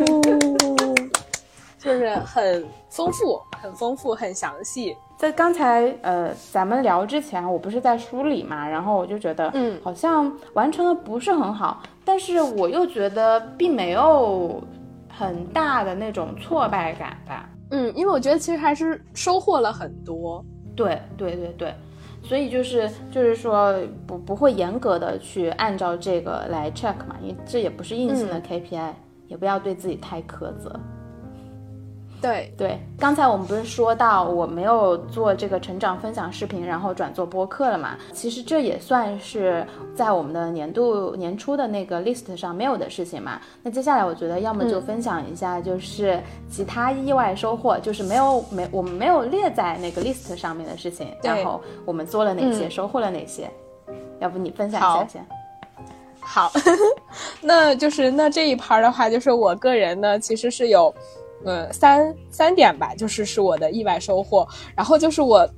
[1.78, 3.40] 就是很丰富。
[3.60, 4.96] 很丰富，很详细。
[5.22, 14.60] 在刚才呃，咱们聊之前，我不是在梳理嘛，然后我就觉得，嗯，好像完成的不是很好，但是我又觉得并没有
[15.08, 17.48] 很大的那种挫败感吧。
[17.70, 20.44] 嗯，因为我觉得其实还是收获了很多。
[20.74, 21.74] 对对对对，
[22.20, 28.90] 所以就是就是说不不会严格的去按照这个来 check 嘛，因为这也不是硬性的 KPI，
[29.28, 30.80] 也不要对自己太苛责。
[32.22, 37.98] 对对，刚才我们不是说到我没有做这个成长分享视频，然后转做播客了嘛？
[38.12, 43.40] 其实这也算是在我们的年度年初的那个 list 上没有的事情嘛。
[43.60, 53.50] 那接下来我觉得要么就分享一下，就是其他意外收获，就是没有没我们没有列在那个 list 上面的事情，然后我们做了哪些，收获了哪些？
[54.20, 55.26] 要不你分享一下先？
[56.20, 56.52] 好，
[57.42, 60.94] 那就是那这一盘的话，就是我个人呢，其实是有。
[61.44, 64.46] 呃，三三点吧，就是是我的意外收获。
[64.76, 65.48] 然后就是我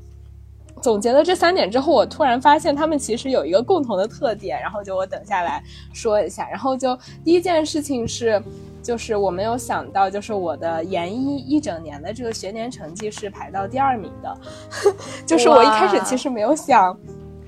[0.83, 4.61] 总结了这三点之后，我突然发现他们其实有一个共同的特点。
[4.61, 6.49] 然后就我等下来说一下。
[6.49, 8.43] 然后就第一件事情是，
[8.83, 14.37] 就是我没有想到，就是我的研一一整年的这个学年成绩是排到第二名的。
[15.27, 16.99] 就是我一开始其实没有想。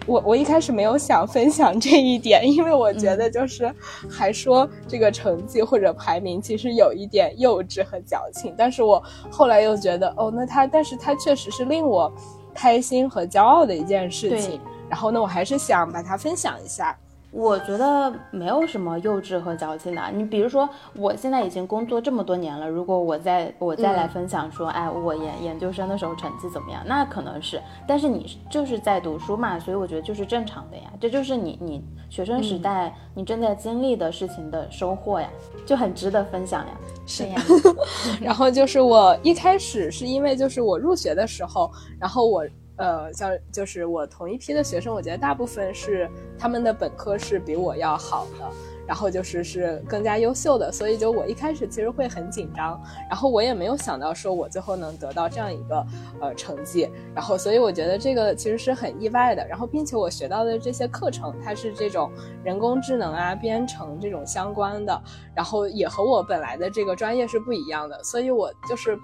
[0.07, 3.75] 我我一开始没有想分享这一点，因为我觉得就是
[4.09, 8.55] 还说这个成绩或者排名其实有一点幼稚和矫情。
[8.57, 12.13] 但是我后来又觉得，哦，那他，但是他确实是令我
[12.55, 14.61] 开心和骄傲的一件事情。
[14.89, 16.97] 然后呢，我还是想把它分享一下。
[17.37, 20.03] 我觉得没有什么幼稚和矫情的。
[20.15, 27.61] 你比如说，我现在已经工作这么多年了，如果我再我再来分享说，哎，我研研究生的时候成绩怎么样，那可能是。
[27.87, 30.85] 但是你就是在读书嘛，所以我觉得就是正常的呀。
[30.99, 35.29] 这就是你你学生时代你正在经历的事情的收获呀，
[35.67, 36.73] 就很值得分享呀。
[37.07, 37.43] 是呀。
[38.19, 41.71] 然后就是我一开始是因为就是我入学的时候，
[42.01, 42.47] 然后我。
[42.77, 46.09] 呃，像就是我同一批的学生，我觉得大部分是
[46.39, 48.51] 他们的本科是比我要好的，
[48.87, 55.87] 然后就是是更加优秀的，所以就我一开始其实会很紧张，然后我也没有想到说我最后能得到这样一个
[56.21, 62.13] 呃成绩，然后所以我觉得这个其实是很意外的，然后并且我学到的这些课程，它是这种
[62.45, 65.03] 人工智能啊、编程这种相关的，
[65.35, 68.99] 然后也和我本来的这个专业是不一样的，所以我就是。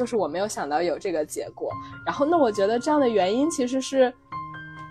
[0.00, 1.70] 就是我没有想到有这个结果，
[2.06, 4.10] 然后那我觉得这样的原因其实是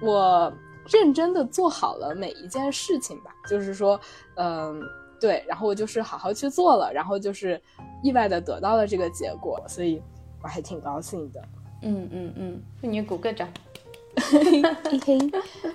[0.03, 0.53] 我
[0.87, 3.99] 认真的做好了每一件事情吧，就是说，
[4.35, 4.79] 嗯，
[5.19, 7.59] 对，然后我就是好好去做了，然后就是
[8.03, 9.99] 意外的得到了这个结果，所以
[10.43, 11.41] 我还挺高兴的。
[11.81, 13.49] 嗯嗯嗯，为你鼓个掌。
[14.15, 14.61] 嘿
[15.03, 15.17] 嘿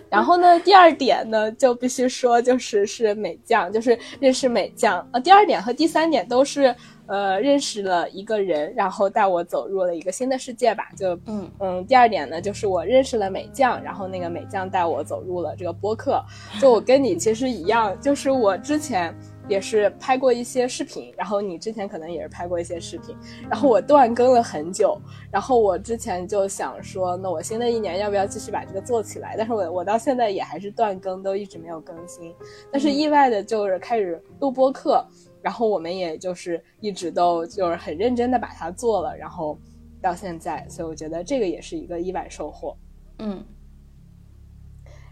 [0.08, 5.04] 然后呢，第二点呢，就必须说就是是美将，就是认识美将。
[5.10, 6.72] 呃，第二点和第三点都是。
[7.06, 10.88] 呃，认识了一个人，然后带我走入了一个新的世界吧。
[10.96, 16.24] 就嗯嗯，第二点呢，就是我认识了美将，然后那个美将带我走入了这个播客。
[16.60, 19.14] 就我跟你其实一样，就是我之前
[19.48, 23.14] 也是拍过一些视频，然后你之前可能也是拍过一些视频，
[23.50, 24.98] 然后我断更了很久。
[25.30, 29.34] 然后我之前就想说，那我新的一年要不要继续把这个做起来？
[29.36, 32.34] 但是我我到现在也还是断更，都一直没有更新。
[32.72, 35.04] 但是意外的就是开始录播课。
[35.44, 39.58] 然后我们也就是一直都就是很认真的把它做了，然后
[40.00, 42.74] 到现在，所以我觉得这个也是一个意外收获。
[43.18, 43.44] 嗯。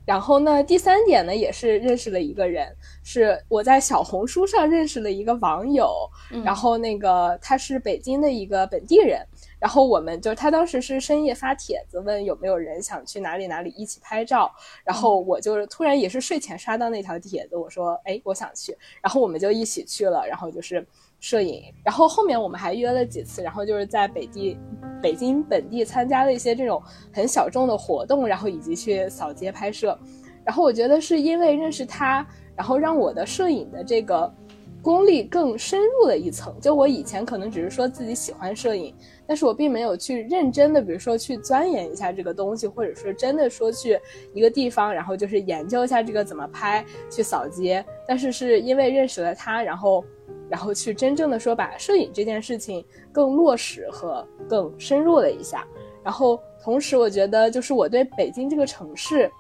[0.07, 6.09] 然后呢，第三点呢，也是认识了一个人，是我在小红书上认识了一个网友，
[6.43, 9.21] 然后那个他是北京的一个本地人。
[9.63, 14.51] 然后我们就他当时是深夜发帖子问有没有人想去哪里哪里一起拍照，
[14.85, 20.85] 然后我就突然也是睡前刷到那条帖子，我说哎我想去，然后我们就一起去了，然后就是
[21.21, 24.59] 摄影，然后后面我们还约了几次，然后就是在北地
[25.01, 26.83] 北京本地参加了一些这种
[27.15, 29.97] 很小众的活动，然后以及去扫街拍摄，
[30.45, 34.35] 然后我觉得是因为认识他，然后让我的摄影的这个。
[34.83, 36.53] 功力更深入了一层。
[36.61, 38.93] 就我以前可能只是说自己喜欢摄影，
[39.27, 43.99] 但是我并没有去认真的，比如说去钻研一下这个东西，或者说真的说去
[44.35, 47.85] 一个地方，然后就是研究一下这个怎么拍，去扫街。
[48.07, 50.05] 但是是因为认识了他，然后，
[50.49, 55.67] 然后去真正的说把摄影这件事情更落实和更深入了一下。
[56.03, 59.31] 然后同时，我觉得就是我对北京这个城市。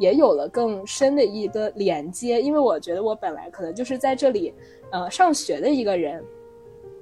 [0.00, 4.54] 也有了更深的一个连接，因为我觉得我本来可能就是在这里，
[4.92, 6.24] 呃，上学的一个人，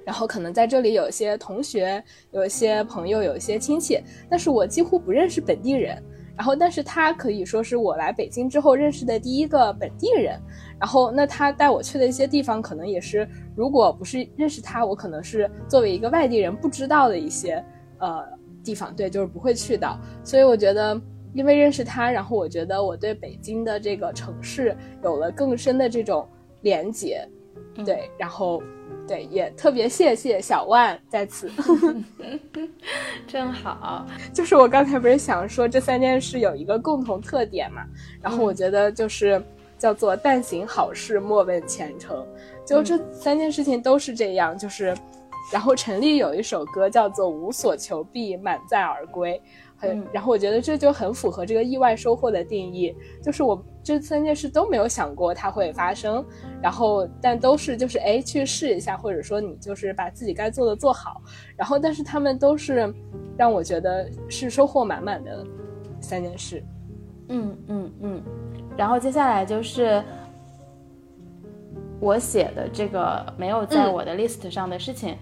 [0.06, 6.00] 然后可能在这里有一些同学，有一些朋友，有一些亲戚，但是我几乎不认识本地人。
[6.36, 10.40] 然后，但是他可以说是我来北京之后认识的第一个本地人。
[10.78, 17.62] 然后，那他带我去的一些地方，可能也是如果不是认识他，我可能是作为一个外地人不知道的一些
[17.98, 18.24] 呃
[18.62, 19.98] 地方，对，就是不会去到。
[20.22, 20.98] 所以我觉得。
[21.34, 26.26] 因为认识他，然后我觉得我对北京的这个城市有了更深的这种
[26.62, 27.28] 连接，
[27.84, 28.62] 对，然后，
[29.06, 31.50] 对，也特别谢谢小万在此，
[33.26, 34.06] 真好。
[34.32, 37.82] 就是我刚才不是想说这三件事有一个共同特点嘛，
[38.20, 39.42] 然后我觉得就是
[39.78, 42.26] 叫做但行好事，莫问前程，
[42.66, 44.94] 就这三件事情都是这样，就是，
[45.52, 49.40] 然后陈粒有一首歌叫做无所求必满载而归。
[49.78, 56.26] 很，然后我觉得这就很符合这个意外收获的定义，就是我这三件事都没有想过它会发生，
[56.60, 61.22] 然后但都是就是哎去试一下，或者说你就是把自己该做的做好，
[61.56, 62.92] 然后但是他们都是
[63.38, 65.46] 让我觉得是收获满满的
[66.00, 66.60] 三件事。
[67.28, 68.22] 嗯嗯嗯，
[68.76, 70.02] 然后接下来就是
[72.00, 75.16] 我写的这个没有在我的 list 上的事情。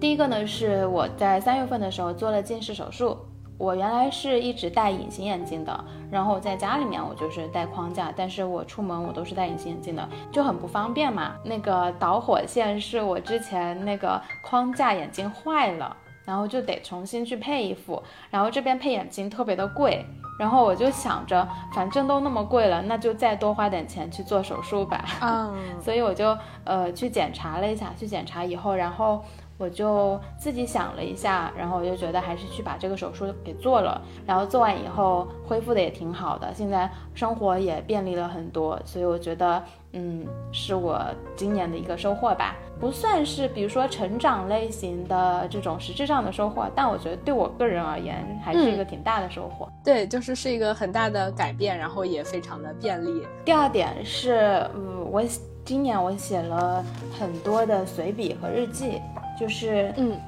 [0.00, 3.16] 第一个呢，是我在三月份的时候做了近视手术。
[3.58, 11.32] 我原来是一直戴隐形眼镜的，然后在家里面我就是戴框架，但是我出门我都是戴隐形眼镜的，就很不方便嘛。
[11.44, 20.06] 那个导火线是我之前那个框架眼镜坏了，然后就得重新去配一副，然后这边配眼镜特别的贵，
[20.38, 25.04] 然后我就想着，反正都那么贵了，那就再多花点钱去做手术吧。
[25.20, 29.20] 嗯， 所以我就呃去检查了一下，去检查以后，然后。
[29.58, 34.00] 我就自己想了一下，然后我就觉得还是去把这个手术给做了。
[34.24, 38.80] 然后做完以后恢复的也挺好的，现在生活也便利了很多。
[38.84, 39.60] 所以我觉得，
[39.94, 49.68] 嗯，是我今年的一个收获吧，不算是比如说成长类型的这种实质上的收获，但我觉得对我个人而言还是一个挺大的收获。
[49.84, 53.26] 对，就是是一个很大的改变，然后也非常的便利。
[53.44, 55.20] 第二点是，嗯，我
[55.64, 56.84] 今年我写了
[57.18, 59.00] 很多的随笔和日记。
[59.38, 60.18] 就是，嗯，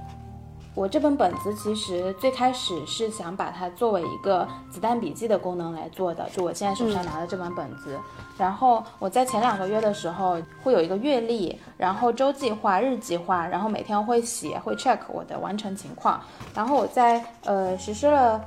[0.75, 7.99] 我这本本子其实最开始是想把它作为一个子弹笔记的功能来做的，就我现在手上拿的这本本子。
[8.39, 16.21] 然后我在前两个月的时候会有一个月历，然后周计划、日计划，然后每天会写，会 check 我的完成情况。
[16.55, 18.41] 然后我在呃实施了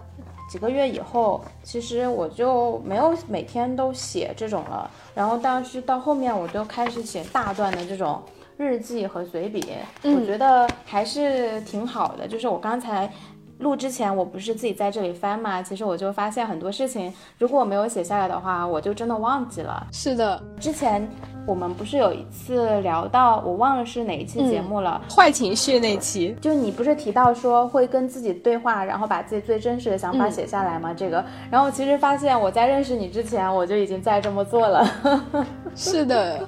[0.50, 4.90] 几个月以后，其实我就没有每天都写这种了。
[5.14, 8.22] 然后但是到后面我就开始写大段的这种。
[8.58, 9.64] 日记和随笔，
[10.04, 12.28] 我觉得还是挺好的。
[12.28, 13.12] 就是我刚才
[13.60, 19.88] 录之前，我不是自己在这里翻嘛，其实我就发现很多事情，如果我没有写下来的话，我就真的忘记了。
[19.92, 21.08] 是的，之前
[21.46, 30.94] 我们不是有一次聊到，我忘了是哪一期节目了，坏情绪那期，就你不是提到说会跟自己对话，然后把自己最真实的想法写下来吗？
[30.94, 34.86] 这个，然后其实发现我在认识你之前，我就已经在这么做了。
[35.76, 36.48] 是的，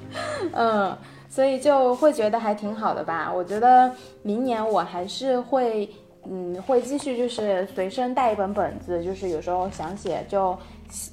[0.52, 0.96] 嗯。
[1.36, 3.30] 所以就会觉得还挺好的吧。
[3.30, 5.86] 我觉得明年我还是会，
[6.24, 10.56] 嗯，会继续就是随身带一本本子，就是有时候想写就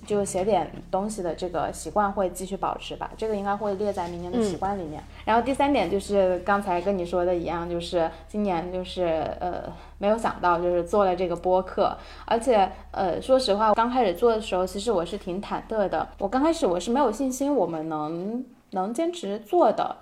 [0.07, 3.11] 就写点东西的这个习惯会继续保持吧。
[3.17, 5.03] 这个应该会列在明年的习惯里面。
[5.25, 9.63] 然后第三点就是刚才跟你说的一样，就是今年就是呃
[9.97, 16.07] 没有想到就是做了这个播客，而且呃说实话，刚开始做的时候其实我是挺忐忑的。
[16.17, 19.97] 我刚开始我是没有信心我们能能坚持做的。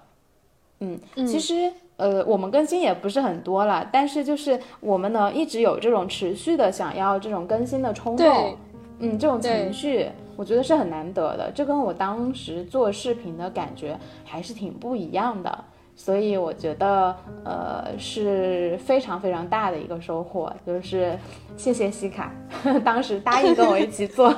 [0.81, 8.57] 嗯，其实呃，我们更新也不是很多了，但是就是我们呢一直有这种持续的想要这种更新的冲动，
[8.97, 11.51] 嗯，这种情绪，我觉得是很难得的。
[11.53, 15.63] 这跟我当时做视频的感觉还是挺不一样的，
[15.95, 17.15] 所以我觉得
[17.45, 21.15] 呃是非常非常大的一个收获，就是
[21.55, 22.33] 谢谢西卡
[22.83, 24.33] 当时答应跟我一起做，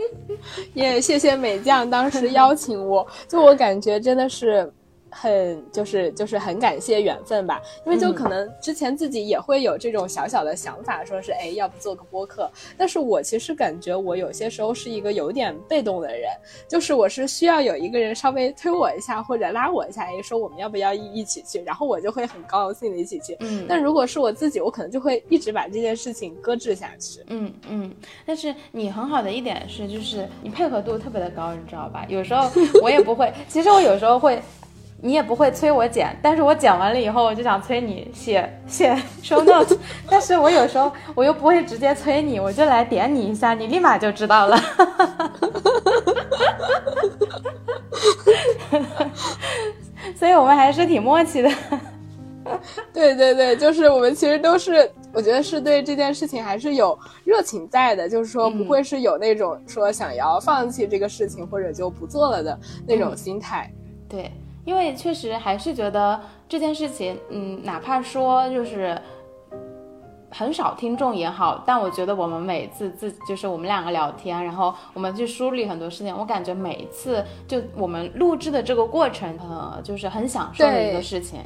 [0.72, 4.72] 也谢谢美酱当时邀请我，就我感觉真的是。
[5.14, 12.50] 很就是就是很感谢缘分吧，因为就可能之前自己也会有这种小小的想法，说是哎，要不做个播客。
[12.76, 16.30] 但是我其实感觉我有些时候是一个有点被动的人，
[16.68, 23.36] 就是我是需要有一个人稍微推我一下或者拉我一下，哎，说我们要不要一一起去，然后我就会很高兴的一起去。
[23.40, 27.20] 嗯，但如果是我自己，我可能就会一直把这件事情搁置下去。
[27.28, 27.94] 嗯嗯，
[28.26, 32.04] 但是你很好的一点是，就是你配合度特别的高，你知道吧？
[32.08, 32.50] 有时候
[32.82, 34.42] 我也不会，其实我有时候会。
[35.00, 39.76] 你也不会催我剪，但是我剪完了以后，我就想催你写 写 show note，
[40.08, 44.58] 但是我有时候我又不会直接催你，我就来点你一下，你立马就知道了。
[50.16, 51.50] 所以我们还是挺默契的。
[52.92, 63.70] 对对对，就是我们其实都是，我觉得是对这件事情还是有热情在的，就是说不会是有那种说想要放弃这个事情或者就不做了的那种心态。
[64.08, 64.30] 对。
[64.64, 69.00] 因为确实还是觉得这件事情，嗯，哪怕说就是
[70.30, 81.40] 很少听众也好，但我觉得我们每次自就是我们两个聊天，然后我们去梳理很多事情，我感觉每一次就我们录制的这个过程，呃，就是很享受的一个事情。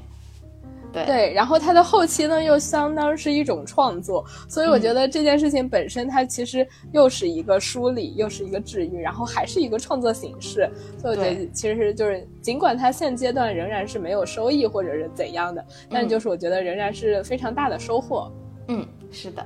[0.90, 10.68] 对，然后它的后期呢，又相当是一种创作，所以我觉得这件事情本身它其实又是一个梳理，又是一个治愈，然后还是一个创作形式。
[10.98, 18.32] 所以我觉得其实就是尽管它现阶段仍然是没有收益或者是怎样的，但就是我觉得仍然是非常大的收获。
[18.68, 19.44] 嗯，是的。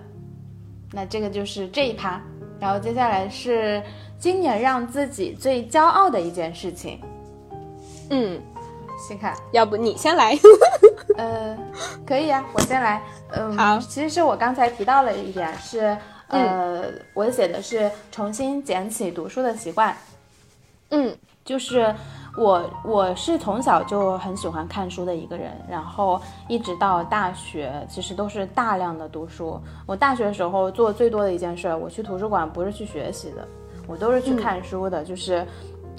[0.92, 2.22] 那这个就是这一趴，
[2.60, 3.82] 然后接下来是
[4.18, 7.00] 今年让自己最骄傲的一件事情。
[8.10, 8.40] 嗯。
[9.02, 10.38] 先看，要不你先来？
[11.18, 11.58] 呃，
[12.06, 13.02] 可以啊，我先来。
[13.30, 13.78] 嗯，好。
[13.80, 15.96] 其实是我刚才提到了一点，是
[16.28, 19.94] 呃，我写的是重新捡起读书的习惯。
[20.90, 21.92] 嗯，就是
[22.36, 29.60] 我我是从小就很喜欢看书的一个人，然后一直到大学，其实都是大量的读书。
[29.84, 33.46] 我大学的时候做最多的一件事，我去图书馆不是去学习的，
[33.88, 35.44] 我都是去看书的，就是。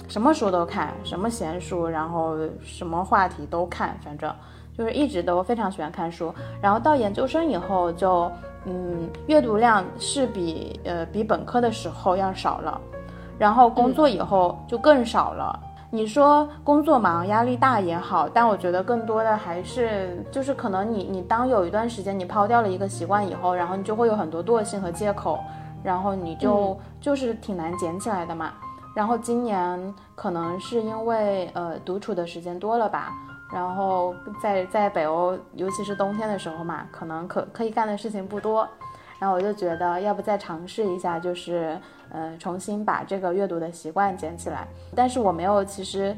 [0.06, 4.32] 什么书都看，什么闲书，然后什么话题都看，反正
[4.76, 6.32] 就是一直都非常喜欢看书。
[6.60, 8.30] 然后到研究生以后，就
[8.64, 12.80] 嗯，阅读量是比呃比本科的时候要少了。
[13.38, 15.58] 然后工作以后就更少了。
[15.90, 25.38] 你说工作忙、压力大也好，但我觉得更多的还是就是可能你你当有一段时间你抛掉了一个习惯以后，然后你就会有很多惰性和借口，
[25.82, 28.52] 然后你就就是挺难捡起来的嘛。
[28.94, 33.12] 然后今年可能是因为呃独处的时间多了吧，
[33.52, 38.68] 然后在在北欧，尤其是冬天的时候嘛，可能可可以干的事情不多，
[39.18, 41.76] 然后我就觉得要不再尝试一下，就是
[42.10, 44.68] 呃重新把这个阅读的习惯捡起来。
[44.94, 46.16] 但是我没有，其实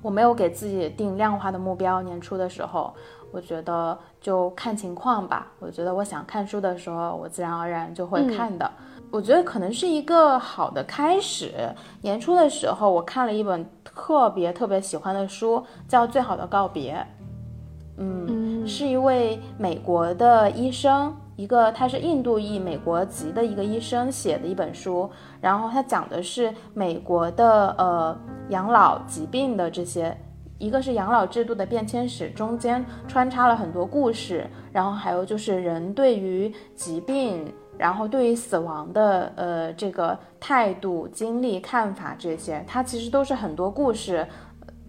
[0.00, 2.00] 我没有给自己定量化的目标。
[2.00, 2.94] 年初的时候，
[3.30, 5.46] 我觉得就看情况吧。
[5.58, 8.70] 我觉得我想看书的时候，我自然而然就会看的。
[9.16, 11.50] 我觉得可能是一个好的开始。
[12.02, 16.94] 年初的时候，我看了一本特别特别喜欢的书，叫《最好的告别》。
[17.96, 25.10] 嗯，是一位美国的医生，一个他是印度裔美国籍的一个医生写的一本书。
[25.40, 28.14] 然后他讲的是美国的呃
[28.50, 30.14] 养老疾病的这些，
[30.58, 34.46] 一个是养老制度的变迁史，中间穿插了很多故事。
[34.74, 37.50] 然后还有就是人对于疾病。
[37.78, 44.26] 然后对于死亡的呃这个态度、经历、看法这些，它其实都是很多故事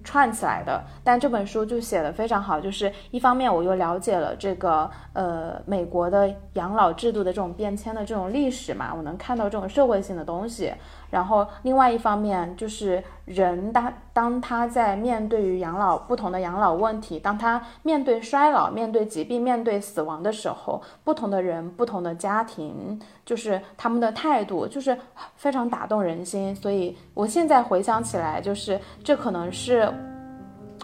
[0.07, 0.81] 串起来的。
[1.03, 10.73] 但这本书就写的非常好，就是一方面我又了解了这个呃美国的养老制度的这种变迁的这种历史嘛，我能看到这种社会性的东西。
[11.09, 24.97] 然后，另外一方面就是人当当他在面对于养老不同的养老问题，当他面对衰老、面对疾病、面对死亡的时候，不同的人、不同的家庭，就是他们的态度，就是
[25.36, 26.55] 非常打动人心。
[26.55, 29.91] 所以我现在回想起来，就是这可能是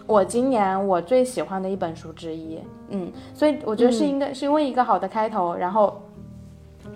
[0.05, 2.59] 我今年我最喜欢的一本书之一。
[2.89, 5.97] 嗯，所以我觉得是应该是因为一个好的开头，然后。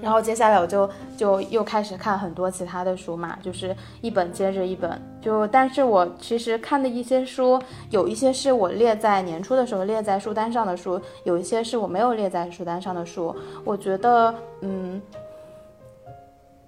[0.01, 5.01] 然后接下来我就就又开始看很多其他的书嘛，就是一本接着一本。
[5.21, 13.33] 就但是我其实看的一些书，有一些是我列在年初的时候列在书单上的书，有一些是我没有列在书单上的书。
[13.63, 15.01] 我觉得，嗯，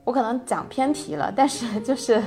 [0.09, 2.19] 我可能讲偏题了，但是 就是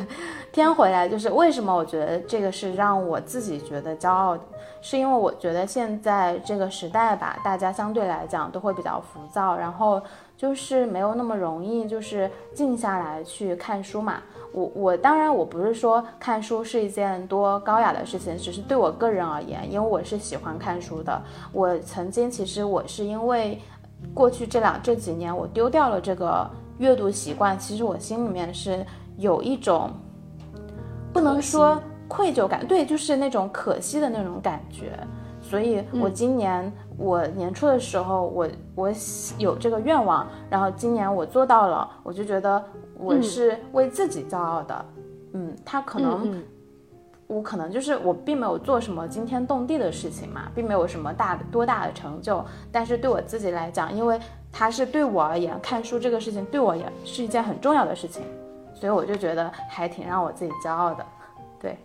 [0.52, 4.44] 偏回来，就是为什么我觉得这个是让我自己觉得骄傲的，
[4.80, 10.00] 是因为我觉得现在这个时代吧，大家相对来讲都会比较浮躁，然后。
[10.34, 14.20] 就是没有那么容易，就是静下来去看书嘛。
[14.52, 21.22] 我我当然我不是说看书是一件多高雅的事情，只是对我个人而言，因为我是喜欢看书的。
[21.52, 23.56] 我曾经其实我是因为
[24.12, 26.50] 过去这两这几年我丢掉了这个
[26.82, 28.84] 阅读习惯，其实我心里面是
[29.16, 29.88] 有一种
[31.12, 34.98] 不能说愧疚感，对，就是那种可惜的那种感觉。
[35.40, 38.92] 所以我今年我年初的时候，我我
[39.38, 42.60] 有这个愿望，然后今年我做到了，我就觉得
[42.98, 44.84] 我是为自己骄傲的。
[45.34, 46.42] 嗯，他可能
[47.28, 54.18] 我可能就是我并没有做什么惊天动地的事情嘛，并没有什么大多大的成就，但是对我自己来讲，因为
[54.53, 58.22] 它是对我而言，看书这个事情对我也是一件很重要的事情，
[58.74, 61.07] 所以我就觉得还挺让我自己骄傲的。
[61.59, 61.76] 对。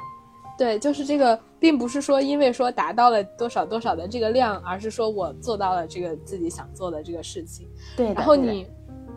[0.57, 7.69] 对，就是这个，并不是说因为说达到了多少多少的这个量，而是说我做到了这个自己想做的这个事情。
[7.95, 8.65] 对，然后你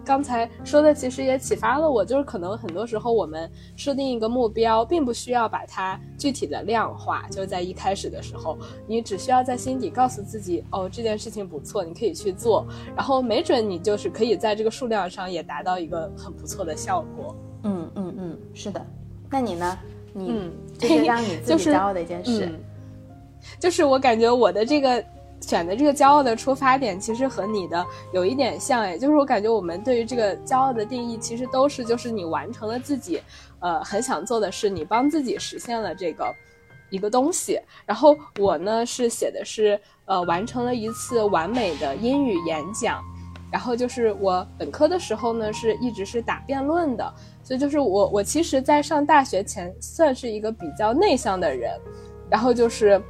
[0.05, 17.37] 刚才说的其实也启发了我，就是可能很多时候我们设定一个目标，并不需要把它具体的量化，就在一开始的时候，你只需要在心底告诉自己，哦，这件事情不错，你可以去做，然后没准你就是可以在这个数量上也达到一个很不错的效果。
[17.65, 18.85] 嗯嗯嗯，是的，
[19.31, 19.79] 那你呢？
[20.13, 22.51] 你就是让你自己 骄傲的一件事，
[23.61, 25.05] 就是我感觉我的这个
[25.41, 33.21] 选的这个骄傲的出发点，其实和你的有一点像哎，就是我感觉我们对于这个骄傲的定义，其实都是就是你完成了自己
[33.61, 36.35] 呃很想做的事，你帮自己实现了这个
[36.91, 37.59] 一个东西。
[37.87, 43.03] 然后我呢是写的是呃完成了一次完美的英语演讲，
[43.51, 47.15] 然后就是我本科的时候呢是一直是打辩论的。
[47.43, 51.73] 所以就是我，我其实，在上大学前算是一个比较内向的人，
[52.29, 53.03] 然后就是，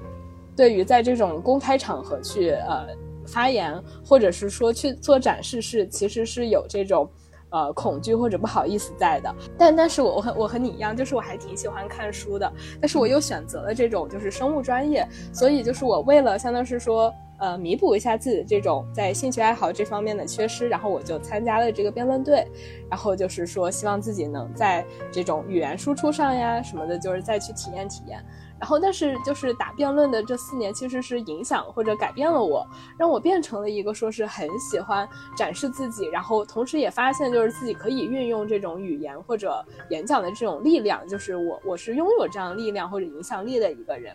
[0.61, 2.87] 对于在这种公开场合去呃
[3.27, 7.09] 发言，或者是说去做展示，是其实是有这种
[7.49, 9.35] 呃恐惧或者不好意思在的。
[9.57, 17.11] 但但是我我和我和你一样，就是我还挺喜欢看书的，但是我又选择了这种就是生物专业，所以就是我为了相当是说。
[17.43, 22.47] 呃，弥补一下自己的这种在兴趣爱好这方面的缺失，然后我就参加了这个辩论队，
[22.91, 28.23] 然后就是说希望自己能在这种语言输出上呀什么的，就是再去体验体验。
[28.61, 32.65] 然后，但是就是打辩论的这四年，其实是影响或者改变了我，
[32.99, 44.15] 让我变成了一个说是很喜欢展示自己，然后同时也发现就是自己可以运用这种语言或者演讲的这种力量，就是我我是拥有这样力量或者影响力的一个人。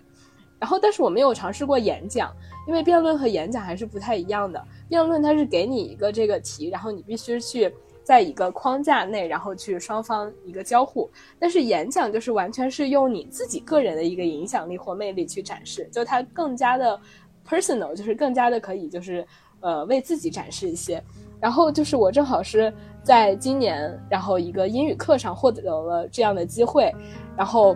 [0.58, 2.32] 然后，但是我没有尝试过演讲，
[2.68, 4.64] 因为辩论和演讲还是不太一样的。
[4.88, 7.72] 辩论它是给你一个这个题，然后你必须去
[8.06, 11.10] 在一个框架内，然后去双方一个交互。
[11.40, 16.98] 但是演讲就是完全是用你自己个人的一个影响力或魅力去展示，就它更加的
[17.46, 19.26] personal，就是更加的可以就是
[19.60, 21.04] 呃为自己展示一些。
[21.42, 22.72] 然后就是我正好是
[23.04, 26.94] 在今年，然后一个英语课上获得了这样的机会，
[27.36, 27.76] 然后。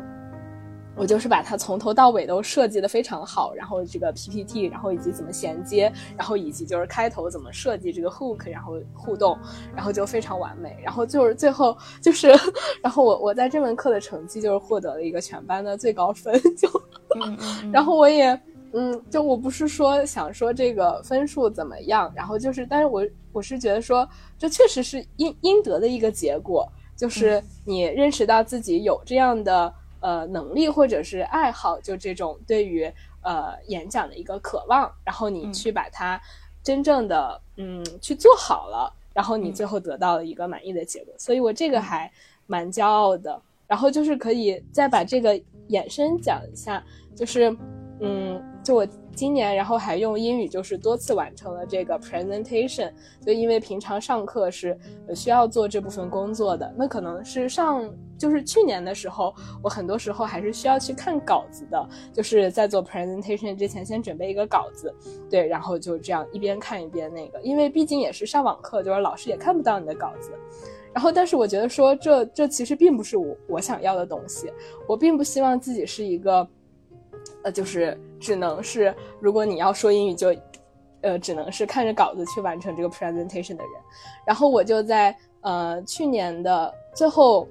[1.00, 9.40] 我就是把它从头到尾都设计的非常好，然后这个 PPT，然后以及怎么衔接，然后以及就是开头怎么设计这个 hook，然后互动，
[9.74, 10.78] 然后就非常完美。
[10.84, 12.28] 然后就是最后就是，
[12.84, 16.70] 然后我我在这门课的成绩就是获得了一个全班的最高分，就，
[17.72, 18.38] 然后我也，
[18.74, 24.06] 嗯，就我不是说想说这个分数怎么样，然后就是，但是我我是觉得说
[24.38, 29.74] 这确实是应应得的一个结果，就是你认识到自己有这样的。
[30.00, 32.92] 呃，能力或者是爱好，就这种对于
[33.22, 36.20] 呃演讲的一个渴望，然后你去把它
[36.64, 42.12] 真正的嗯去做好了，然后你最后得到了一个满意的结果，所以我这个还
[42.48, 43.42] 蛮骄傲的。
[43.68, 46.84] 然后就是可以再把这个延伸讲一下，
[47.16, 47.56] 就是
[48.00, 48.88] 嗯，就我。
[49.16, 52.90] 今年，然后还用英语，就是多次完成了这个 presentation。
[53.26, 54.80] 就因为平常上课是
[55.14, 57.84] 需要做这部分工作的，那可能是上
[58.20, 64.94] 就是去年的时候，我很多时候还是需要去看稿子的，就是在做 presentation 之前先准备一个稿子，
[65.30, 70.32] 对，然后就这样一边看一边那个，因为毕竟也是上网课，就是老师也看不到你的稿子。
[70.94, 74.52] 然后，但是我觉得说这这其实并不是我我想要的东西，
[74.86, 76.48] 我并不希望自己是一个。
[77.44, 80.34] 呃，就是只能是，如果你要说英语，就，
[81.02, 83.74] 呃，只能是看着稿子去完成这个 presentation 的人。
[84.26, 87.48] 然后我就在呃去年的最后，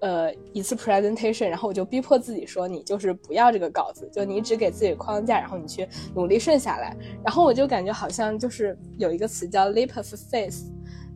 [0.00, 6.96] 呃一次 presentation，然后我就逼迫自己说，你就是不要这个稿子，就你只给自己框架，然后你去努力顺下来。
[7.24, 10.64] 然后我就感觉好像就是有一个词叫 leap of faith，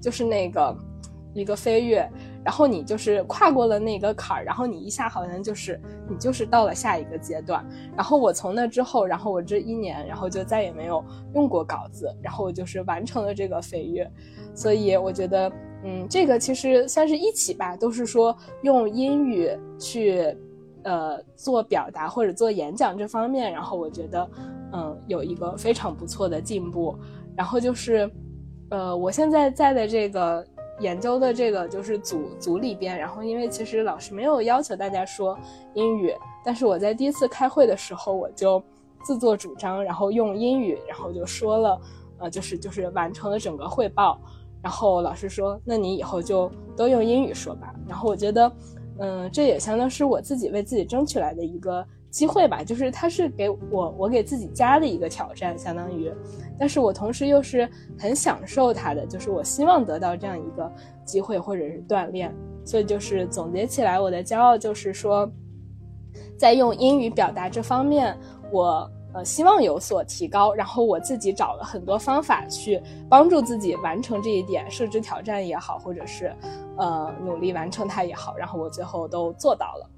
[0.00, 0.76] 就是那个。
[1.32, 2.10] 一个飞跃，
[2.44, 7.64] 然后你就是跨过了那个坎儿，然后你一下好像就是你就是到了下一个阶段。
[7.94, 11.04] 然后我从那之后，然后我这一年，然后就再也没有
[11.36, 14.10] 用过稿子，然后我就是完成了这个飞跃。
[14.56, 15.48] 所以我觉得，
[15.84, 20.36] 嗯，这个其实算是一起吧，都是说用英语去，
[20.82, 24.30] 呃，做表达或者做演讲这方面，然后我觉得，
[24.72, 26.96] 嗯，有一个非常不错的进步。
[27.36, 28.10] 然后就是，
[28.70, 30.44] 呃，我现在在的这个。
[30.80, 35.38] 研究的这个就是组组里边，然后因为其实老师没有要求大家说
[35.74, 36.10] 英语，
[36.42, 38.62] 但是我在第一次开会的时候，我就
[39.02, 41.80] 自作主张，然后用英语，然后就说了，
[42.20, 44.18] 呃，就是就是完成了整个汇报，
[44.62, 47.74] 然后老师说，那你以后就都用英语说吧。
[47.88, 48.52] 然后我觉得，
[48.98, 51.84] 嗯，这也相当是我自己为自己争取来的一个。
[52.10, 56.12] 机会吧，就是它是给我我给自己加的一个挑战，相当于，
[56.58, 60.68] 但是我同时又是很享受它的，就是我希望得到这样一个
[61.04, 62.34] 机会或者是锻炼，
[62.64, 65.30] 所以就是总结起来，我的骄傲就是说，
[66.36, 68.18] 在用英语表达这方面，
[68.50, 76.34] 我呃希望有所提高，然后我自己找了很多方法去帮助自己完成这一点，设置挑战也好，或者是
[76.76, 79.90] 呃努力完成它也好，然后我最后都做到了。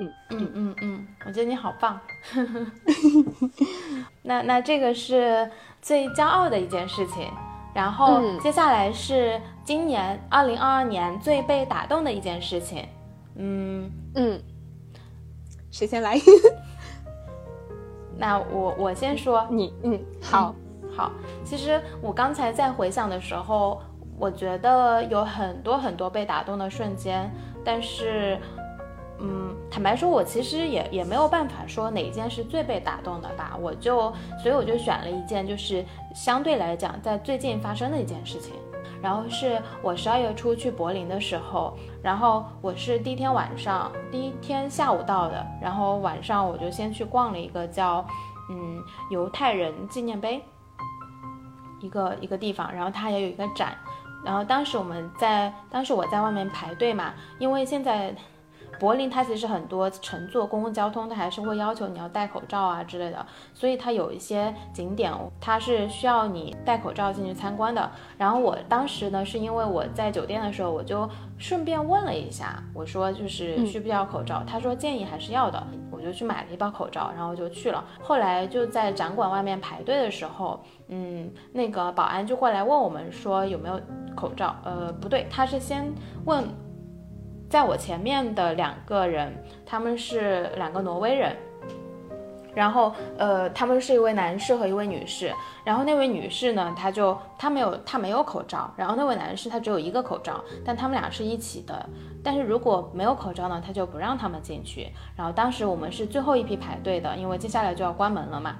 [0.00, 2.00] 嗯嗯嗯嗯，我觉得你好棒。
[4.22, 5.48] 那那这个是
[5.80, 7.30] 最骄傲的一件事情，
[7.74, 12.84] 然后接下来是今年二零二二年最被打动的一件事情。
[13.36, 14.42] 嗯嗯，
[15.70, 16.18] 谁先来？
[18.16, 19.46] 那我我先说。
[19.50, 20.54] 你嗯，好
[20.96, 21.12] 好。
[21.44, 23.80] 其实我刚才在回想的时候，
[24.18, 27.30] 我觉得有很多很多被打动的瞬间，
[27.64, 28.38] 但是。
[29.24, 33.56] 嗯，坦白说，我其实也也没有办法说哪一件是最被打动的吧。
[33.60, 38.54] 我就，所以我就选了一件，就是相对来讲在最近发生的一件事情。
[39.02, 48.06] 然后是我十二月初去柏林的时候，然后我是第一天晚上，第一天下午到的，然后晚上我就先去逛了一个叫
[48.48, 50.40] 嗯犹太人纪念碑
[51.80, 53.76] 一个一个地方，然后它也有一个展。
[54.24, 58.14] 然后当时我们在，当时我在外面排队嘛，因为现在。
[58.78, 67.90] 柏林它其实很多乘坐公共交通，它还是会要求你要戴口罩啊之类的，所以它有一些景点它是需要你戴口罩进去参观的。
[68.18, 71.08] 然后我当时呢，是因为我在酒店的时候，我就
[71.38, 74.42] 顺便问了一下，我说就是需不需要口罩？
[74.46, 77.84] 他说建议还是要的，我就去买了一包口罩，然后就去了。
[78.00, 83.80] 后来就在展馆外面排队的时候，嗯，那个保安就过来问我们说有没有
[84.16, 84.56] 口罩？
[84.64, 85.92] 呃，不对，他是先
[86.24, 86.44] 问。
[87.52, 89.30] 在我前面的两个人，
[89.66, 91.36] 他们是两个挪威人，
[92.54, 95.30] 然后呃，他们是一位男士和一位女士。
[95.62, 101.86] 然后那位女士呢，她就她没有她没有口罩，然后那位男士他只有一个口罩，但他们俩是一起的。
[102.24, 104.88] 但是如果没有口罩呢，他就不让他们进去。
[105.14, 108.56] 然后当时我们是最后一批排队的，因为接下来就要关门了嘛。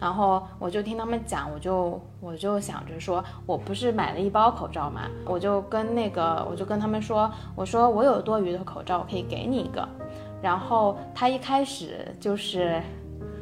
[0.00, 9.86] 然后我就听他们讲，我就我就想着说，我不是买了一包口罩嘛，我就跟那个我就跟他们说，我说我有多余的口罩，我可以给你一个。
[10.40, 12.80] 然后他一开始就是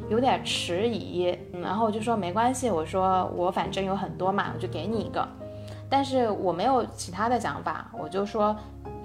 [0.09, 5.27] 有点迟疑，然后我就说没关系，我说我反正有很多嘛，我就给你一个。
[5.87, 8.55] 但是我没有其他的想法，我就说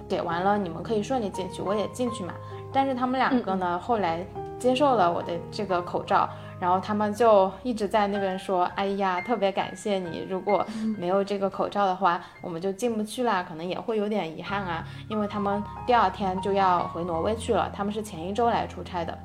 [0.08, 2.32] 给完了你们可以顺利进去，我也进去嘛。
[2.72, 4.26] 但是他们两个呢，后来
[4.58, 6.26] 接受了我的这个口罩。
[6.62, 10.24] 然后他们就一直在那边说：“哎呀，特别感谢你！
[10.30, 10.64] 如果
[10.96, 14.86] 没有这个口罩的话，我们就进不去啦，可能也会有点遗憾啊。
[15.08, 19.18] 因为他们第二天就要回挪威去了，他们是前一周来出差的。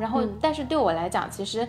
[0.00, 1.68] 然后，但是对我来讲，其实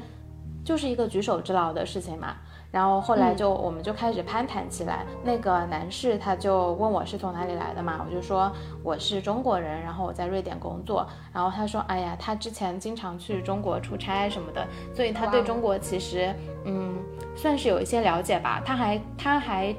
[0.63, 2.37] 就是一个举手之劳的事情嘛。”
[2.71, 5.05] 然后后来就我们就开始攀谈起来。
[5.23, 8.51] 那个男士他就问我是从哪里来的嘛，我就说
[8.83, 11.07] 我是中国人，然后我在瑞典工作。
[11.33, 16.33] 然后他说，哎呀，他之前经常去中国出差什么的，所以他对中国其实
[16.65, 16.95] 嗯
[17.35, 18.61] 算是有一些了解吧。
[18.65, 19.75] 他还他还。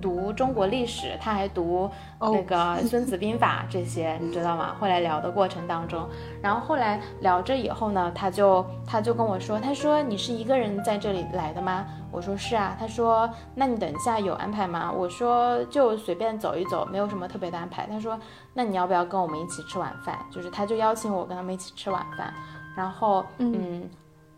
[0.00, 1.90] 读中国历史，他还读
[2.20, 4.74] 那个《孙子兵法》 这些，你知道吗？
[4.78, 6.08] 后来聊的过程当中，
[6.42, 11.86] 然后后来聊着以后呢，他就他就跟我说，他说你是一个人在这里来的吗？
[12.10, 12.76] 我说是啊。
[12.78, 14.90] 他说那你等一下有安排吗？
[14.90, 17.86] 我说就随便走一走，没有什么特别的安排。
[17.86, 18.18] 他说
[18.54, 20.18] 那你要不要跟我们一起吃晚饭？
[20.30, 22.32] 就是他就邀请我跟他们一起吃晚饭，
[22.76, 23.88] 然后嗯。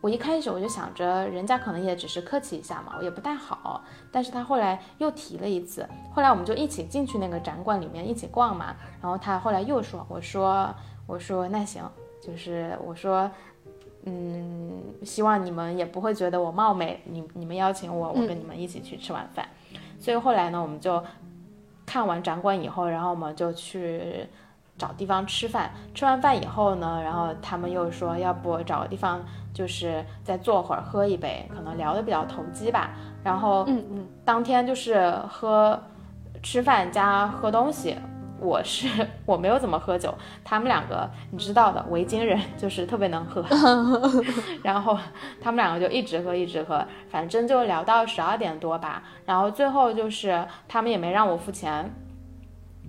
[0.00, 3.84] 我一开始我就想着，人家可能也只是客气一下嘛，我也不太好。
[4.10, 8.74] 但是他后来又提了一次，后来我们就一起进去那个展馆里面一起逛嘛。
[9.02, 10.74] 然后他后来又说，我说
[11.06, 11.82] 我说那行，
[12.22, 13.30] 就是我说，
[14.04, 19.48] 嗯，希望你们也不会觉得我冒昧，你你们邀请我，我跟你们一起去吃晚饭。
[19.98, 21.02] 所以后来呢，我们就。
[21.86, 24.24] 看完展馆以后，然后我们就去
[24.80, 25.70] 找地方吃饭。
[25.94, 29.20] 吃完饭以后呢，然后他们又说，要不找个地方，
[29.52, 32.90] 就是再坐会儿，喝一杯，可能聊得比较投机吧。
[33.22, 35.78] 然后，嗯嗯，当天就是喝
[36.42, 37.94] 吃饭加喝东西。
[38.42, 38.88] 我是
[39.26, 43.44] 我没有怎么喝酒，他们两个你知道的，维京人 就是特别能喝，
[44.64, 44.96] 然后
[45.42, 51.92] 他们两个就一直喝一直喝，反正就聊到十二点多吧，然后最后就是他们也没让我付钱，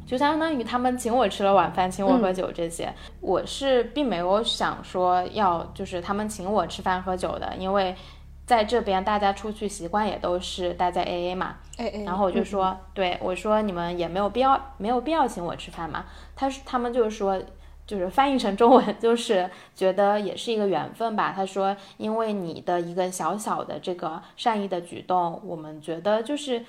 [0.06, 7.95] 就相当于他们请我吃了晚饭，请我喝酒这些，我是并没有想说要就是他们请我吃饭喝酒的，因为。
[8.43, 12.04] 在这边，大家出去习惯也都是大家 A A 嘛，A A。
[12.04, 16.04] 然后我就说，对我说你们也没有必要，没有必要请我吃饭嘛。
[16.36, 17.41] 他是他们就是说，
[17.88, 21.32] 就是翻译成中文就是觉得也是一个缘分吧。
[21.34, 26.66] 他说，因为你的一个小小的这个善意的举动，我们觉得就是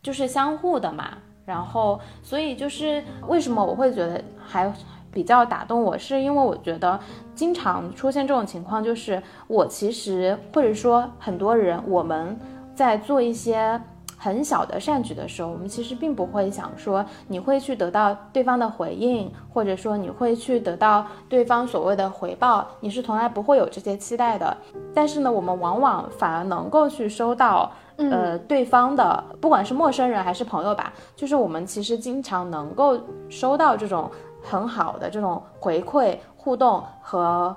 [0.00, 1.18] 就是相互的嘛。
[1.44, 4.72] 然后所以就是为什么我会觉得还。
[5.12, 6.96] 比较打动我，是因为我觉得
[7.34, 12.38] 经常出现这种情况，就是我其实或者说很多人，我们
[12.76, 13.80] 在做一些
[14.16, 24.56] 很小的善举的时候，我们其实并不会想说你会去得到对方的回应，或者说你会去得到对方所谓的回报，你是从来不会有这些期待的。
[24.94, 27.72] 但是呢，我们往往反而能够去收到，
[28.08, 32.98] 呃，对方的，不管是陌生人还是朋友吧，就是我们其实经常能够
[33.28, 34.10] 收到这种。
[34.42, 37.54] 很好的这种回馈、互动和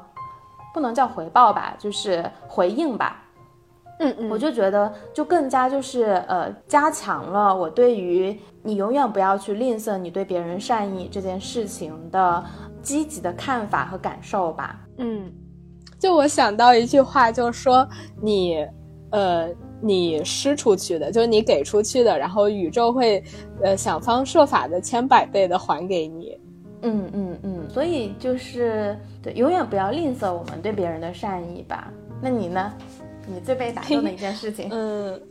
[0.73, 3.23] 不能叫回报吧，就是回应吧。
[3.99, 12.43] 嗯嗯，我就觉得就更加就是呃，加强了我对于你永远不要去吝啬你对别人善意这件事情的
[12.81, 14.77] 积极的看法和感受吧。
[14.97, 15.31] 嗯，
[15.97, 17.87] 就我想到一句话，就是说
[18.21, 18.57] 你
[19.11, 19.47] 呃，
[19.83, 23.21] 你施出去的，就是你给出去的，然后宇宙会
[23.61, 26.37] 呃想方设法的千百倍的还给你。
[26.81, 31.91] 嗯嗯嗯，所以就是对，永远不要吝啬我们对别人的善意吧。
[32.21, 32.73] 那你呢？
[33.27, 34.67] 你最被打动的一件事情？
[34.71, 35.21] 嗯。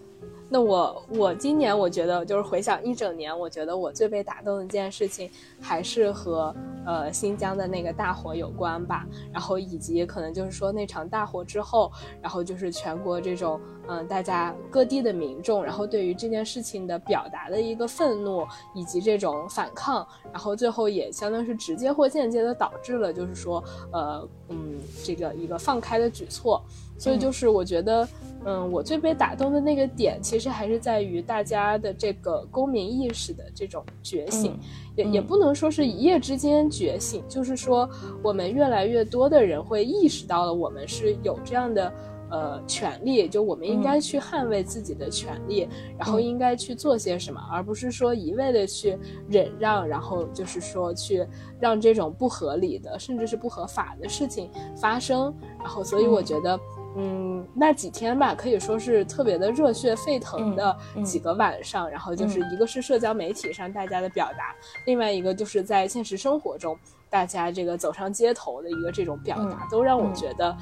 [0.52, 9.06] 那我我今年我觉得就是回想一整年，我觉得我最被打动的一件事情还是和呃新疆的那个大火有关吧。
[9.32, 11.90] 然后以及可能就是说那场大火之后，
[12.20, 26.62] 然后就是全国这种嗯大家各地的民众，然后对于这件事情的表达的一个愤怒以及这种反抗，然后最后也相当是直接或间接的导致了就是说呃嗯这个一个放开的举措。
[27.02, 28.08] 所以就是我觉得，
[28.44, 34.56] 嗯，我最被打动的那个点，其实还是在于大家的这个公民意识的这种觉醒，
[34.94, 37.90] 也也不能说是一夜之间觉醒，就是说
[38.22, 41.92] 我们越来越多的人会意识到了，我们是有这样的
[42.30, 48.96] 呃权利，就我们应该去捍卫自己的权利，然后应该去做些什么，而不是说一味的去
[49.28, 51.26] 忍让，然后就是说去
[51.58, 56.56] 让这种不合理的甚至是不合法的事情发生，然后所以我觉得。
[56.94, 61.88] 嗯，那几天吧，可以说是特别的热血沸腾的几个晚上。
[61.88, 64.54] 然后就是一个是社交媒体上大家的表达，
[64.86, 66.78] 另外一个就是在现实生活中
[67.08, 70.54] 大家这个走上街头的一个这种表达，都让我觉得，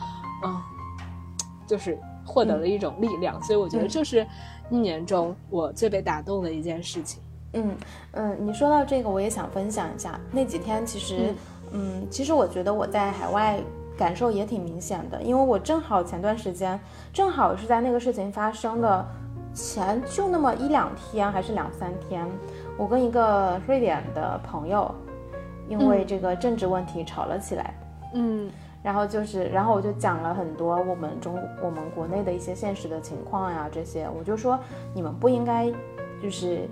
[0.44, 0.56] 嗯，
[1.66, 3.42] 就是获得了一种力量。
[3.42, 4.24] 所以我觉得这是
[4.70, 7.20] 一年中我最被打动的一件事情。
[7.54, 7.76] 嗯
[8.12, 10.86] 嗯，你说到这个，我也想分享一下那几天。
[10.86, 11.34] 其实，
[11.72, 13.60] 嗯，其实我觉得我在海外。
[14.00, 16.80] 感受也挺明显的，因为我正好前段时间
[17.12, 19.06] 正好是在那个事情发生的
[19.52, 22.26] 前就那么一两天，还是两三天，
[22.78, 24.90] 我跟一个瑞典的朋友
[25.68, 27.74] 因为这个政治问题吵了起来。
[28.14, 28.50] 嗯，
[28.82, 34.58] 然后就是，然后我就讲了很多我们中我们国内的一些现实的情况呀，这些我就说
[34.94, 35.70] 你们不应该
[36.22, 36.66] 就是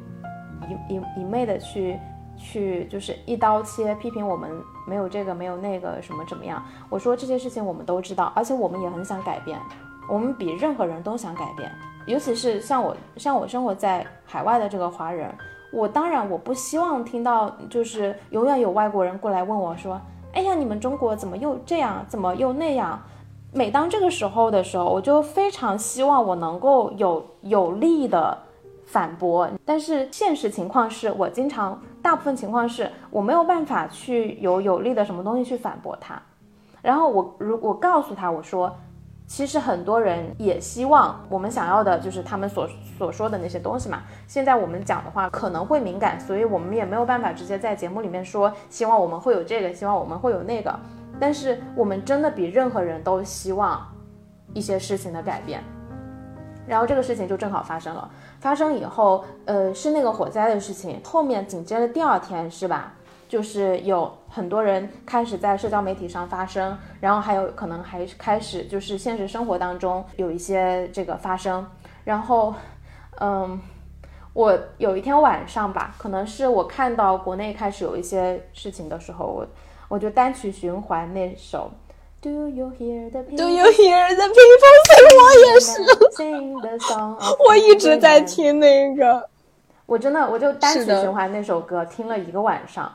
[0.88, 1.98] 一一一昧的去。
[2.38, 4.50] 去就是一刀切批评我们
[4.86, 6.62] 没有这个没有那个什么怎么样？
[6.88, 9.58] 我说这些事情我们都知道，而且我们也很想改变，
[10.08, 11.70] 我们比任何人都想改变。
[12.06, 15.30] 尤其是像我像我生活在海外的这个华人，
[15.72, 20.00] 我当然我不希望听到就是永远有外国人过来问我说，
[20.32, 23.02] 哎呀你们中国怎么又这样，怎么又那样？
[23.52, 28.38] 每当这个时候的时候，我就非常希望我能够有有力的。
[28.90, 31.78] 反驳，但是现实情况是我经常，
[32.08, 36.18] 大部分情况是我没有办法去有有力的什么东西去反驳他。
[36.80, 38.74] 然后我如果告诉他，我说，
[39.26, 44.04] 其实很多人也希望我们想要的就是他们所所说的那些东西嘛。
[44.26, 50.74] 现在我们讲的话可能会敏感，所以我们也没有办法直接在节目里面说，希望我们会有这个，希望我们会有那个。
[51.20, 53.86] 但是我们真的比任何人都希望
[54.54, 55.62] 一些事情的改变。
[56.68, 58.10] 然后这个事情就正好发生了。
[58.40, 62.92] 发生以后，呃，是那个火灾的事情，后面紧接着第二天是吧？
[63.28, 71.66] 就是有很多人开始在社交媒体上发声，然后还有可能还开始就是现实生活当中有一些这个发生，
[72.04, 72.54] 然后，
[73.20, 73.60] 嗯，
[74.32, 79.46] 我有一天晚上吧，可能是我看到国内开始有一些事情的时候，我
[79.88, 81.70] 我就单曲循环那首
[82.20, 85.16] Do you hear the Do you hear the people sing？
[85.22, 85.82] 我也是，
[87.48, 89.28] 我一直在听那个，
[89.86, 92.92] 我真的我就单曲循环那首歌听了一个晚上。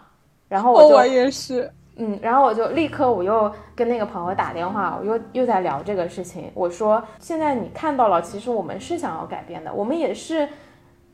[0.49, 6.51] 然后我就、哦我也是，嗯，然后我就立刻我又跟那个朋友打电话，我又又在聊这个事情。
[6.53, 10.49] 我说，现在你看到了，其实我们是想要改变的，我们也是，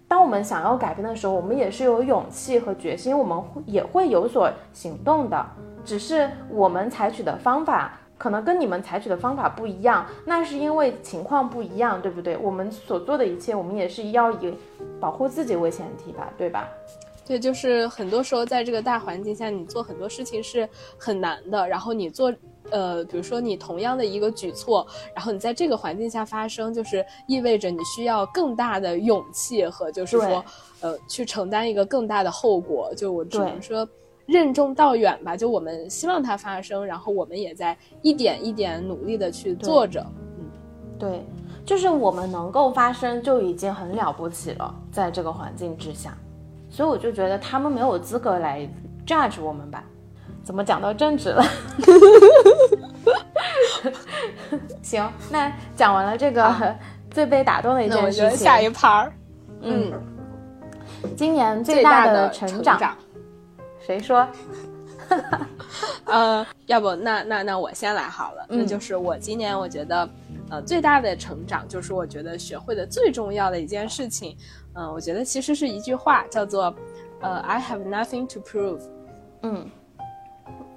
[0.07, 5.45] 当我们想要改变的时候，我们也是有勇气和决心，我们会也会有所行动的，
[5.90, 8.00] 只是我们采取的方法。
[8.20, 12.36] 可能跟你们采取的方法不一样，那是因为情况不一样，对不对？
[12.36, 14.54] 我们所做的一切，我们也是要以
[15.00, 16.68] 保护自己为前提吧，对吧？
[17.26, 20.68] 对，就是很多时候在这个大环境下，你做很多事情是
[20.98, 21.66] 很难的。
[21.66, 22.34] 然后你做，
[22.72, 24.86] 呃，比如说你同样的一个举措，
[25.16, 30.44] 然后你在这个环境下发生，就是意味着你需要更大的勇气和就是说，
[30.82, 32.92] 呃，去承担一个更大的后果。
[32.98, 33.88] 就我只能说，
[34.30, 35.36] 任重道远吧。
[35.36, 40.06] 就我们希望它发生，然后我们也在一点一点努力的去做着。
[40.38, 40.46] 嗯，
[40.98, 41.26] 对，
[41.66, 46.16] 就是我们能够发生就已经很了不起了，在这个环境之下。
[46.70, 48.70] 所以我就觉得他们没有资格来
[49.06, 49.84] judge 我们吧？
[50.44, 51.44] 怎么讲到政治了？
[54.82, 56.76] 行，那讲完了这个
[57.12, 59.14] 最被打动的一件事情，下一盘儿，
[59.62, 59.92] 嗯，
[61.16, 62.80] 今年最大的成长，
[63.90, 64.28] 谁说？
[66.06, 70.08] 呃，要不那那那我先来好了，嗯那就是我今年我觉得，
[70.52, 74.38] 呃，最大的成长就是我觉得学会的最重要的一件事情，
[74.76, 76.72] 嗯、我觉得其实是一句话，叫做，
[77.22, 78.82] 呃，I have nothing to prove。
[79.42, 79.68] 嗯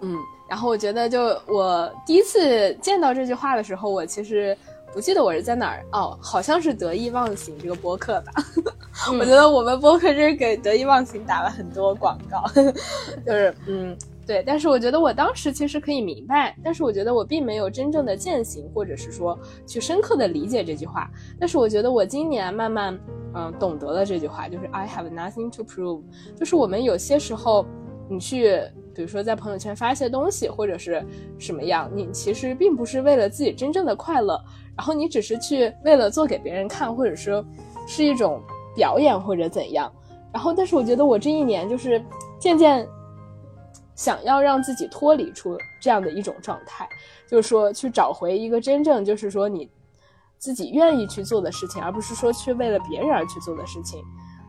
[0.01, 0.17] 嗯，
[0.49, 4.57] 然后我觉得就我第一次见到这句话的时候，我其实
[4.95, 8.33] 不记得我是在哪儿哦，好像是得意忘形这个播客吧。
[9.11, 12.45] 我觉得我们播客真是给得意忘形打了很多广告，
[13.27, 13.97] 就是嗯。
[14.25, 19.37] 对，但是我觉得我当时其实可以明白，但是我觉得我并没有真正的践行，或者是说
[19.67, 21.11] 去深刻的理解这句话。
[21.41, 22.97] 但是我觉得我今年慢慢
[23.35, 26.03] 嗯懂得了这句话，就是 I have nothing to prove，
[26.37, 27.67] 就是我们有些时候
[28.09, 28.61] 你去，
[28.95, 31.05] 比如说在朋友圈发一些东西，或者是
[31.37, 34.41] 什么样，你其实并不是为了自己真正的快乐，
[34.77, 37.45] 然后你只是去为了做给别人看，或者说
[37.89, 38.41] 是一种
[38.75, 39.93] 表演或者怎样。
[40.33, 42.03] 然后，但是我觉得我这一年就是
[42.39, 42.89] 渐渐
[43.95, 46.89] 想要让自己脱离出这样的一种状态，
[47.29, 49.69] 就是说去找回一个真正就是说你
[50.39, 54.03] 自己愿意去做的事情，而不是说去为了别人而去做的事情。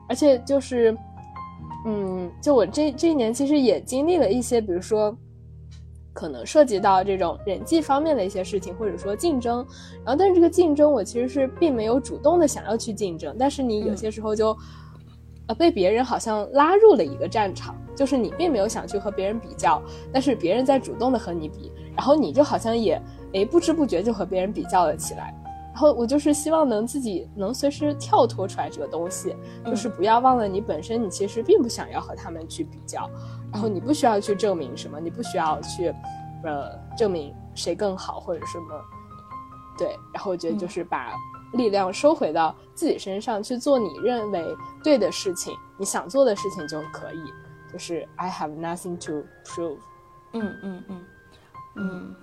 [0.07, 0.97] 而且就是，
[1.86, 5.15] 嗯，就我这这一年其实也经历了一些，比如说。
[6.14, 9.66] 可能涉及到这种人际方面的一些事情，或者说竞争，
[10.05, 14.55] 然后但是这个竞争我其实是并没有主动的想要去竞争，但是你有些时候就，
[15.47, 23.01] 呃，被别人好像拉入了一个战场，就是你并没有想去和别人比较，但是别人在主动的和你比，然后你就好像也，
[23.34, 25.34] 诶，不知不觉就和别人比较了起来。
[25.74, 33.09] 然后我就是希望能自己能随时跳脱出来这个东西，就是不要忘了你本身你其实并不想要和他们去比较，
[33.51, 35.91] 然后你不需要去证明什么，你不需要去，
[36.43, 38.80] 呃，证明谁更好或者什么，
[39.76, 39.97] 对。
[40.13, 41.11] 然后我觉得就是把
[41.53, 47.24] 力量收回到自己身上，去做你认为对的事情，你想做的事情就可以。
[47.71, 49.80] 就是 I have nothing to prove。
[50.34, 51.05] 嗯嗯嗯
[51.76, 52.15] 嗯，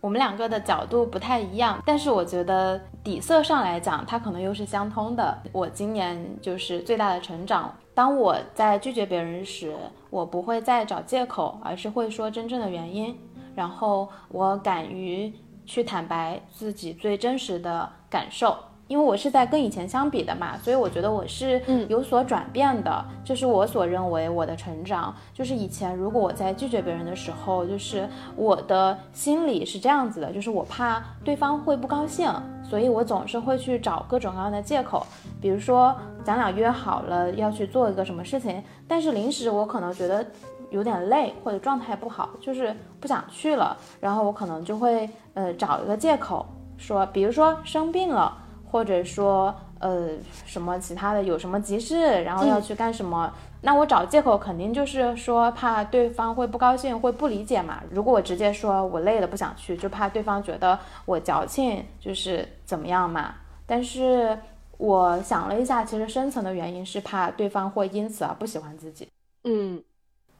[0.00, 5.36] 我们两个的角度不太一样，但是我觉得底色上来讲，它可能又是相通的。
[5.52, 9.74] 我今年就是最大的成长，当我在拒绝别人时，
[10.08, 13.18] 我不会再找借口，而是会说真正的原因，
[13.56, 15.32] 然后我敢于
[15.66, 18.56] 去坦白自己最真实的感受。
[18.88, 25.14] 因为我是在跟以前相比的嘛，所以我觉得我是有所转变的，这是我所认为我的成长。
[25.34, 32.32] 就是以前如果我在拒绝别人的时候，就是我的心理是这样子的，就是我怕对方会不高兴，
[32.64, 35.06] 所以我总是会去找各种各样的借口，
[35.38, 40.24] 比如说咱俩约好了要去做一个什么事情，但是临时我可能觉得
[40.70, 46.46] 有点累或者状态不好，就是不想去了，然后我可能就会呃找一个借口
[46.78, 48.34] 说，比如说生病了。
[48.70, 50.10] 或者说，呃，
[50.44, 57.82] 什么其他的有什么急事，然后要去干什么，那我找借口肯定就是说怕对方会不高兴，会不理解嘛。
[57.90, 63.34] 如果我直接说我累了不想去，就怕对方觉得我矫情，就是怎么样嘛。
[63.66, 64.38] 但是
[64.76, 69.08] 我想了一下，其实深层的原因是怕对方会因此而不喜欢自己。
[69.44, 69.82] 嗯，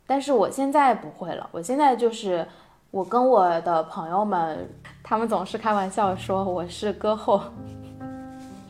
[0.06, 2.46] 但是我现在不会了，我现在就是
[2.90, 4.68] 我跟我的朋友们，
[5.02, 7.40] 他们总是开玩笑说我是歌后，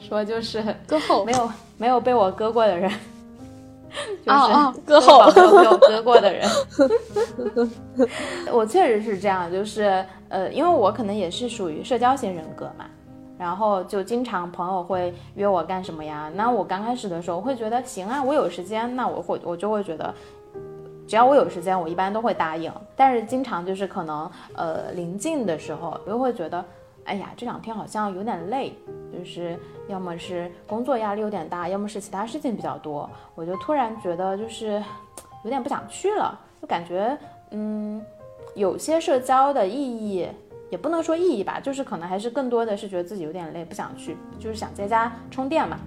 [0.09, 2.91] 说就是割后没有没有被我割过的人。
[4.25, 5.25] 就是哦割后
[5.57, 6.47] 没有割过的人，
[8.53, 12.85] 我确实是这样，就是呃，因为我可能也是属于社交型人格嘛，
[13.39, 16.31] 然后就经常朋友会约我干什么呀？
[16.35, 20.15] 那我刚开始的时候会觉得行啊，我有时间，那我会我就会觉得，
[21.07, 22.71] 只要我有时间，我一般都会答应。
[22.95, 26.63] 但是经常就是可能呃临近的时候，我又会觉得，
[27.09, 28.77] 哎呀，这两天好像有点累，
[29.11, 34.83] 就是要么是工作压力有点大，要么是其他事情比较多，我就突然觉得就是
[35.43, 37.17] 有点不想去了，就感觉
[37.51, 38.05] 嗯，
[38.55, 40.29] 有些社交的意义
[40.71, 45.79] 也不能说意义吧，就是可能还是更多的是觉得自己有点累，不想去，就是想在家充电嘛，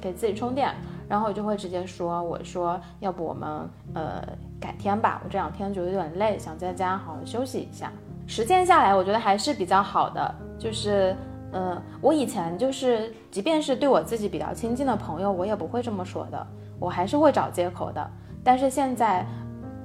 [0.00, 0.72] 给自己充电，
[1.08, 4.22] 然后我就会直接说，我说要不我们呃
[4.60, 7.90] 改天吧，我这两天就有点累，想在家好好休息一下。
[8.28, 11.16] 实践下来，我觉得还是比较好的，就是。
[11.50, 16.46] 嗯，我以前就是，即便是对我自己比较亲近的朋友，我也不会这么说的，
[16.78, 18.06] 我还是会找借口的。
[18.44, 19.26] 但是现在，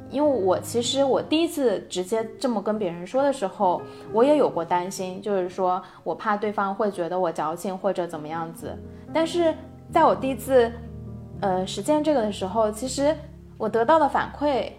[0.09, 3.81] 因为我其实我第一次直接这么跟别人说的时候，
[4.11, 8.77] 我也有过担心，就是说我怕对方会觉得我矫情或者怎么样子。
[9.13, 9.55] 但是
[9.89, 10.69] 在我第一次，
[11.39, 13.15] 呃，实践这个的时候，其实
[13.57, 14.69] 我得到的反馈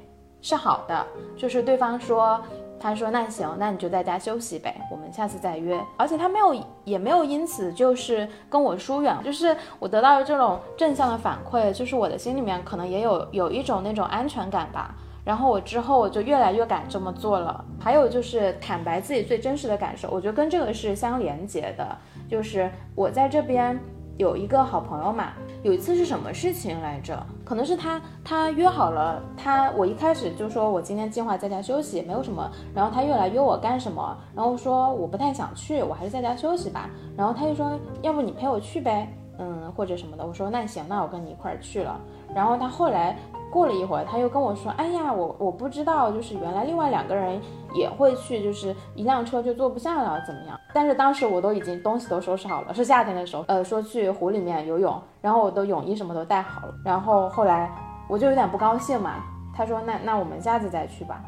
[0.43, 2.39] 是好的，就是对方说。
[2.85, 6.55] 他说：“那行，那你就在家休息呗，我们下次再约。”而且他没有，
[6.85, 14.95] 也没有因此就是跟我疏远，就是我得到了这种正向的反馈，就是我的心里面可能也有有一种那种安全感吧。
[15.25, 17.65] 然后我之后我就越来越敢这么做了。
[17.81, 21.97] 还有就是坦白自己最真实的感受，我觉得跟这个是相连接的，
[22.29, 23.81] 就是我在这边。
[24.17, 27.21] 有一个好朋友嘛，有一次是什么事情来着？
[27.45, 32.49] 可能是他他约好了他，我一开始就说我今天计划在家休息，没有什么。
[32.75, 34.17] 然后他又来约我干什么？
[34.35, 36.89] 然后说我不太想去，我还是在家休息吧。
[37.17, 40.25] 然后他就说要不你陪我去呗，嗯或者什么的。
[40.25, 42.01] 我说那行，那我跟你一块儿去了。
[42.35, 43.17] 然后他后来
[43.55, 47.41] 过了一会儿，他又跟我说，哎呀，我我不知道，就是原来另外两个人
[47.73, 50.59] 也会去，就是一辆车就坐不下了，怎么样？
[50.73, 56.75] 但是当时我都已经东西都收拾好了，是夏天的时候，呃，说去湖里面游泳，然后我的泳衣什么都带好了。
[56.85, 57.71] 然后后来
[58.09, 59.23] 我就有点不高兴嘛，
[59.55, 61.23] 他说那那我们下次再去吧，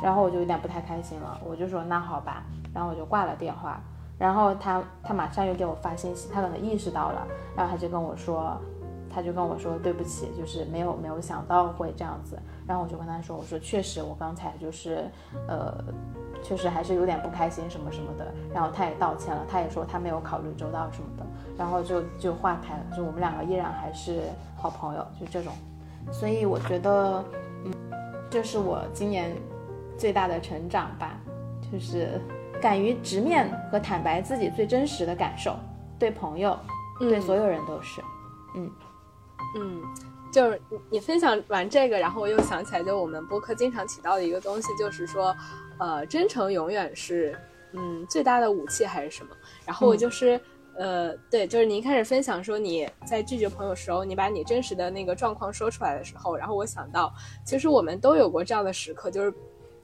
[0.00, 3.80] 然后我就有点不太开心了，我就说那好吧，然后我就挂了电话。
[4.16, 8.56] 然后他他马上又给我发信息，他可能意识到了，然后他就跟我说，
[9.14, 12.38] 他就跟我说对不起，就是没有没有想到会这样子。
[12.66, 15.04] 然后我就跟他说，我说确实我刚才就是
[15.46, 15.84] 呃。
[16.42, 21.24] 确实还是有点不开心什么什么的，然后他也道歉了，他也说他没有考虑周到什么的，
[21.56, 25.54] 然后就就化开了，就我们两个依然还是好朋友，就这种，
[26.12, 27.24] 所以我觉得，
[27.64, 27.72] 嗯，
[28.28, 29.34] 这是我今年
[29.96, 31.18] 最大的成长吧，
[31.72, 32.20] 就是
[32.60, 35.56] 敢于直面和坦白自己最真实的感受，
[35.98, 36.58] 对朋友，
[36.98, 38.02] 对所有人都是，
[38.54, 38.70] 嗯嗯。
[40.32, 45.32] 就是你分享完这个，然后我又想起来，就我们播客经常提到的一个东西，就是说，
[45.78, 47.38] 呃，真诚永远是，
[47.72, 49.30] 嗯，最大的武器还是什么？
[49.64, 50.40] 然后我就是，
[50.76, 57.14] 呃，对，就是你一开始分享说你在拒绝朋友时候，你把你真实的那个状况说出来的时候，然后我想到，
[57.46, 59.32] 其实我们都有过这样的时刻，就是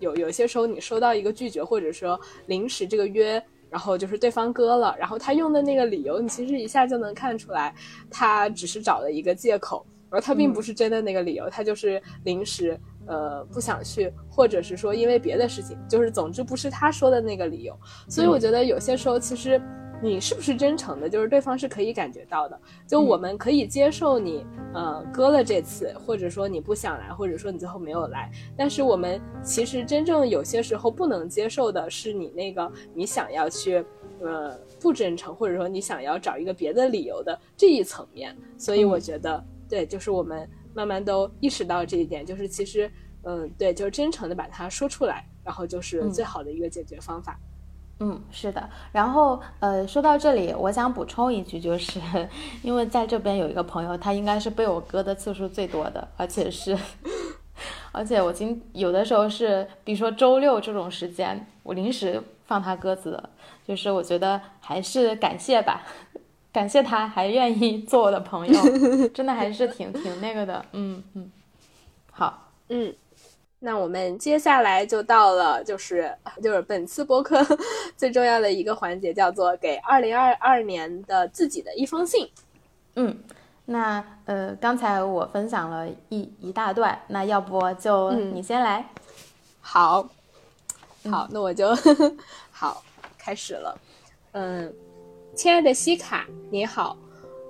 [0.00, 3.40] 有有些时候你收到一个拒绝，或者说临时这个约，
[3.70, 7.74] 然后就是对方割了，然后他用的那个理由，你其实一下就能看出来，
[8.10, 9.86] 他只是找了一个借口。
[10.12, 17.78] 而他并不是真的那个理由，他就是临时呃不想去，或者是说因为别的事情，就是总之不是他说的那个理由。
[18.08, 19.62] 所以我觉得有些时候其实
[20.02, 22.60] 你是不是真诚的，就是对方是可以感觉到的。
[22.86, 24.44] 就我们可以接受你
[24.74, 28.30] 呃割了这次，或者说你不想来，或者说你最后没有来。
[28.56, 33.84] 但是我们其实真正有些时候不能接受的是你那个你想要去
[34.20, 38.36] 呃不真诚，或者说你想要找一个别的理由的这一层面。
[38.56, 39.44] 所以我觉得。
[39.70, 42.90] 对，就是我们慢慢都意识到这一点，就是其实，
[43.22, 47.38] 嗯，对，就是真诚的把它说出来，然后就是最好的一个解决方法。
[47.38, 47.49] 嗯，
[48.30, 48.68] 是的。
[48.92, 52.00] 然后，呃，说到这里，我想补充一句，就是
[52.62, 56.76] 因为在这边有一个朋友，他应该是被我割的次数最多的，而且是，
[57.92, 63.30] 而且我今有的时候是，比如说周六这种时间，我临时放他鸽子的，
[63.66, 65.82] 就是我觉得还是感谢吧。
[66.52, 71.30] 感谢他还愿意做我的朋友，真的还是挺挺那个的，嗯嗯
[72.10, 72.92] 好，嗯，
[73.62, 77.44] 那我们接下来就到了，就是就是本次播客
[77.94, 82.26] 最重要的一个环节，叫做给二零二二年的自己的一封信。
[82.96, 83.22] 嗯，
[83.66, 88.82] 那呃，刚才我分享了一一大段，那要不就你先来？
[89.60, 90.08] 好，
[91.10, 91.68] 好，那我就
[92.50, 92.82] 好
[93.18, 93.78] 开始了。
[94.32, 94.72] 嗯，
[95.36, 96.96] 亲爱的西卡，你好。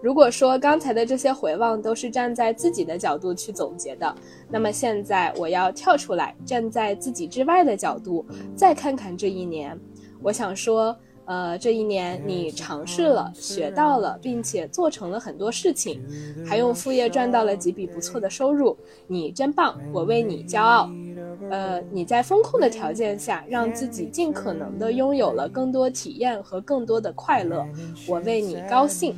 [0.02, 4.14] 如果说刚才的这些回望都是站在自己的角度去总结的，
[4.48, 8.24] 那么现在我要跳出来，站在自己之外的角度，
[8.56, 9.78] 再看看这一年。
[10.22, 10.96] 我想说，
[11.26, 16.02] 呃，这一年你尝试了、学到了，并且做成了很多事情，
[16.46, 18.76] 还用副业赚到了几笔不错的收入，
[19.06, 20.90] 你真棒，我为你骄傲。
[21.50, 27.66] 呃，你在风控的条件下，让自己尽可能的拥有了更多体验和更多的快乐，
[28.06, 29.14] 我为你高兴。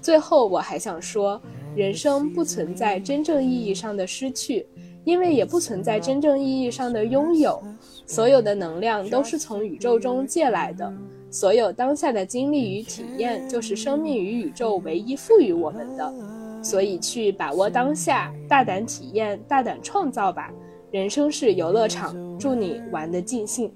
[0.00, 1.40] 最后，我还想说，
[1.74, 4.66] 人生不存在真正意义上的失去，
[5.04, 7.62] 因为也不存在真正意义上的拥有。
[8.06, 10.90] 所有的能量都是从宇宙中借来的，
[11.30, 16.14] 所有当下的经历与体验，就是生命与宇宙唯一赋予我们的。
[16.62, 20.50] 所以，去把握当下，大胆体验，大胆创造吧。
[20.90, 23.70] 人生是游乐场，祝你玩的尽兴。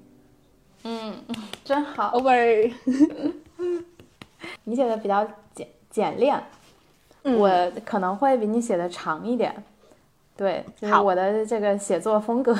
[0.83, 1.13] 嗯，
[1.63, 2.11] 真好。
[2.17, 2.71] Over。
[4.63, 5.67] 你写的比较简。
[5.93, 6.43] 简练，
[7.21, 9.63] 我可能会比你写的长一点，
[10.35, 12.57] 对，就是我的这个写作风格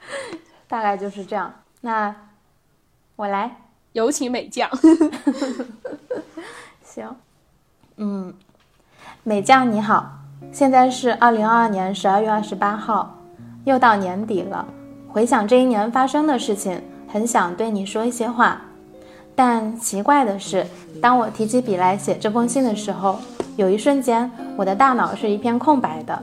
[0.68, 1.50] 大概就是这样。
[1.80, 2.14] 那
[3.16, 3.56] 我来，
[3.92, 4.68] 有请美将。
[6.84, 7.16] 行，
[7.96, 8.34] 嗯，
[9.22, 10.18] 美将你好，
[10.52, 13.22] 现在是二零二二年十二月二十八号，
[13.64, 14.68] 又到年底了。
[15.08, 18.60] 回想这一年发生的事情，很想对你说一些话。
[19.36, 20.66] 但奇怪的是，
[21.00, 23.18] 当我提起笔来写这封信的时候，
[23.56, 26.20] 有一瞬间，我的大脑是一片空白的。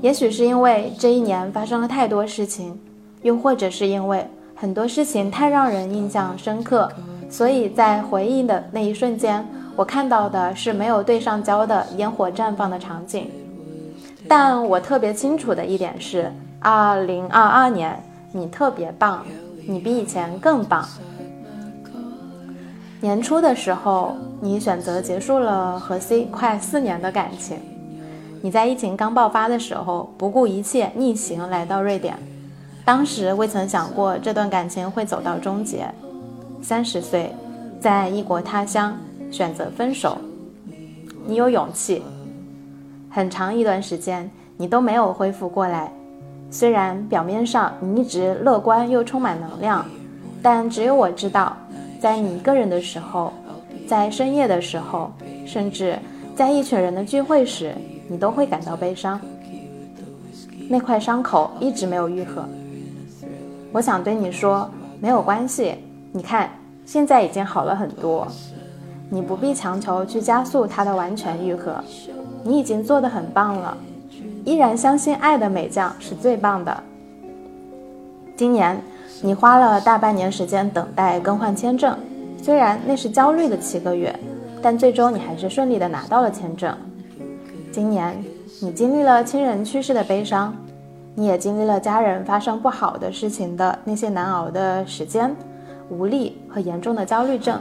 [0.00, 2.78] 也许是因为这一年发生了太多事情，
[3.22, 6.90] 又或者是因为很多事情太让人印象深刻，
[7.28, 9.46] 所以在回忆的那一瞬间，
[9.76, 13.30] 我看到的是没有对上焦的烟火绽放的场景。
[14.26, 18.02] 但我特别清楚的一点是，二零二二年
[18.32, 19.24] 你特别棒，
[19.66, 20.86] 你比以前更棒。
[23.00, 27.58] 年初的时候，你选择结束了和 C 快四年的感情。
[28.40, 32.16] 你在疫情刚爆发的时候，不顾一切逆行来到瑞典，
[32.86, 35.86] 当时未曾想过这段感情会走到终结。
[36.62, 37.34] 三十岁，
[37.78, 38.96] 在异国他乡
[39.30, 40.16] 选择分手，
[41.26, 42.02] 你有勇气。
[43.10, 45.92] 很长一段时间，你都没有恢复过来。
[46.50, 49.84] 虽然表面上你一直乐观又充满能量，
[50.42, 51.54] 但只有我知道。
[52.06, 53.32] 在你一个人的时候，
[53.88, 55.10] 在深夜的时候，
[55.44, 55.98] 甚至
[56.36, 57.74] 在一群人的聚会时，
[58.06, 59.20] 你都会感到悲伤。
[60.68, 62.48] 那块伤口一直没有愈合。
[63.72, 65.74] 我想对你说，没有关系。
[66.12, 66.48] 你看，
[66.84, 68.28] 现在已经好了很多。
[69.10, 71.82] 你不必强求去加速它的完全愈合。
[72.44, 73.76] 你已经做得很棒了。
[74.44, 76.84] 依然相信爱的美将是最棒的。
[78.36, 78.80] 今年。
[79.22, 81.96] 你花了大半年时间等待更换签证，
[82.42, 84.14] 虽然那是焦虑的七个月，
[84.60, 86.76] 但最终你还是顺利的拿到了签证。
[87.72, 88.16] 今年
[88.60, 90.54] 你经历了亲人去世的悲伤，
[91.14, 95.34] 你也经历了家人发生不好的事情的那些难熬的时间、
[95.88, 97.60] 无力和严重的焦虑症，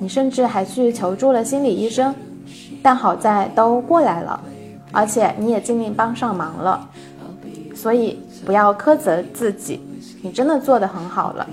[0.00, 2.14] 你甚至还去求助了心理医生，
[2.82, 4.40] 但好在都过来了，
[4.90, 6.88] 而且你也尽力帮上忙了，
[7.74, 9.80] 所以不要苛责自己。
[10.22, 11.46] 你真的做得很好了。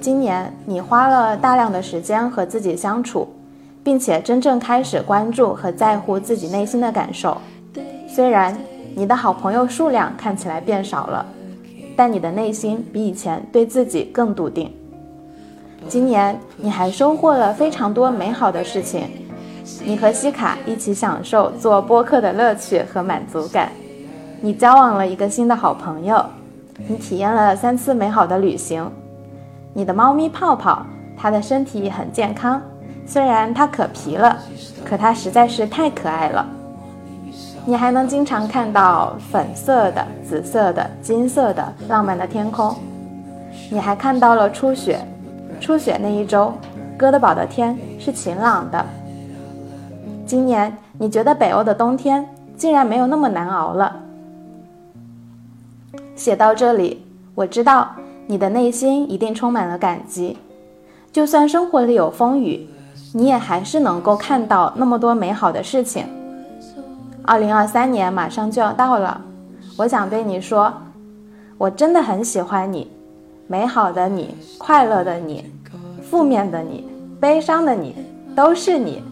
[0.00, 3.28] 今年你花了大量的时间和自己相处，
[3.82, 7.36] 并且真正开始关注和在乎自己内心的感受。
[8.08, 8.56] 虽然
[8.94, 11.26] 你的好朋友数量看起来变少了，
[11.96, 14.72] 但你的内心比以前对自己更笃定。
[15.88, 19.08] 今年你还收获了非常多美好的事情，
[19.84, 23.70] 你和西卡一起享受做播客的乐趣和满足感，
[24.40, 26.24] 你交往了一个新的好朋友。
[26.78, 28.90] 你体验了三次美好的旅行，
[29.72, 30.84] 你的猫咪泡泡，
[31.16, 32.60] 它的身体很健康，
[33.06, 34.36] 虽然它可皮了，
[34.84, 36.46] 可它实在是太可爱了。
[37.64, 42.76] 你还能经常看到粉色的、紫色的、金色的浪漫的天空。
[43.70, 45.00] 你还看到了初雪，
[45.60, 46.52] 初雪那一周，
[46.96, 48.84] 哥德堡的天是晴朗的。
[50.26, 53.96] 今年你觉得北欧的冬天竟然没有那么难熬了。
[56.16, 57.94] 写到这里，我知道
[58.26, 60.36] 你的内心一定充满了感激。
[61.12, 62.66] 就算生活里有风雨，
[63.12, 66.06] 你也还是能够看到那么多美好的事情。
[67.22, 69.20] 二零二三年马上就要到了，
[69.76, 70.72] 我想对你说，
[71.58, 72.90] 我真的很喜欢你，
[73.46, 75.44] 美好的你，快乐的你，
[76.02, 76.88] 负面的你，
[77.20, 77.94] 悲伤的你，
[78.34, 79.02] 都是你。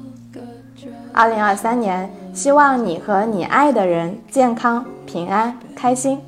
[1.12, 6.18] 二零二三年，希望你和你爱的人健康、平安、开心。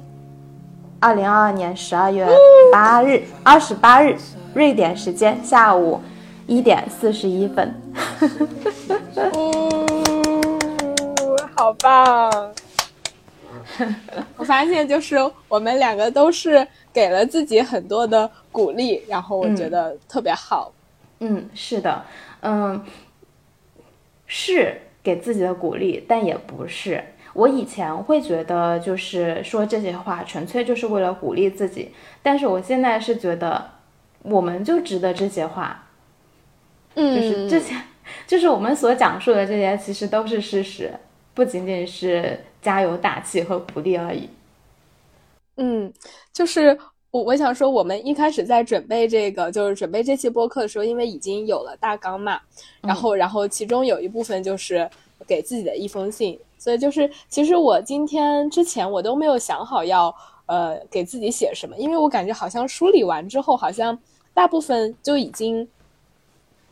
[0.98, 2.26] 二零二二年十二月
[2.72, 4.16] 八日，二十八日，
[4.54, 6.00] 瑞典时间下午
[6.46, 7.74] 一点四十一分。
[9.14, 9.86] 嗯
[11.54, 12.54] 好棒！
[14.36, 15.16] 我发现就是
[15.48, 20.70] 我们两个都是给了自己很多的鼓励，然后我觉得特别好。
[21.20, 22.04] 嗯，是的，
[22.42, 22.84] 嗯，
[24.26, 27.02] 是给自己的鼓励，但也不是。
[27.36, 31.90] 我以前会觉得就是说这些话纯粹就是为了鼓励自己，
[32.22, 33.72] 但是我现在是觉得
[34.22, 35.86] 我们就值得这些话，
[36.94, 37.74] 嗯，就是这些，
[38.26, 40.90] 就是我们所讲述的这些，其实都是事实，
[41.34, 44.30] 不仅仅是加油打气和鼓励而已。
[45.58, 45.92] 嗯，
[46.32, 46.78] 就是
[47.10, 52.40] 我我想说，我们一开始在准备这个，就是准备这期播客的时候，因为已经有了大纲嘛，
[52.80, 54.88] 然后然后其中有一部分就是
[55.26, 56.40] 给自己的一封信。
[56.58, 60.14] 所以就是，其实我今天之前我都没有想好要
[60.46, 63.96] 呃给自己写什么，因为我感觉好像梳理完之后，好像
[64.34, 65.68] 大部分就已经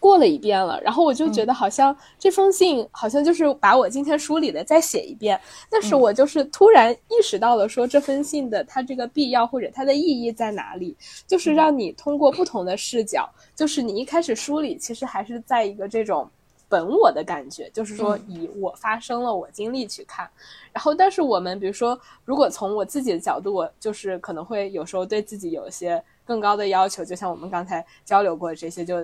[0.00, 0.80] 过了一遍了。
[0.82, 5.40] 然后我就觉得好像这封信好像就是把我今天梳理的再写一遍。
[5.70, 10.96] 但是我就是突然意识到了，说这封信的它这个必要或者它的意义在哪里，
[11.26, 16.28] 就是让你通过不同的视角，就是你一开始梳理其实还是在一个这种。
[16.74, 20.28] 本我的感觉就是说，以我发生了我经历去看，
[20.72, 28.96] 然后，但是我们比如说，如果从我自己的角度，我就是可能会有时候对自己有一些更高的要求，就像我们刚才交流过这些，就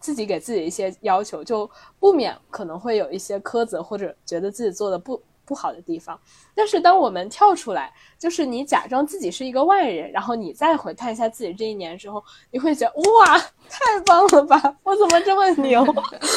[0.00, 1.70] 自己给自己一些要求，就
[2.00, 5.22] 不免可能会有一些苛责或者觉得自己做的不。
[5.52, 6.18] 不好的地方，
[6.54, 13.38] 但是当我们跳出来，就是你假装自己是一个外人，然后你再回看一下自己这一年之后，你会觉得哇，
[13.68, 14.74] 太棒了吧！
[14.82, 15.84] 我怎么这么牛？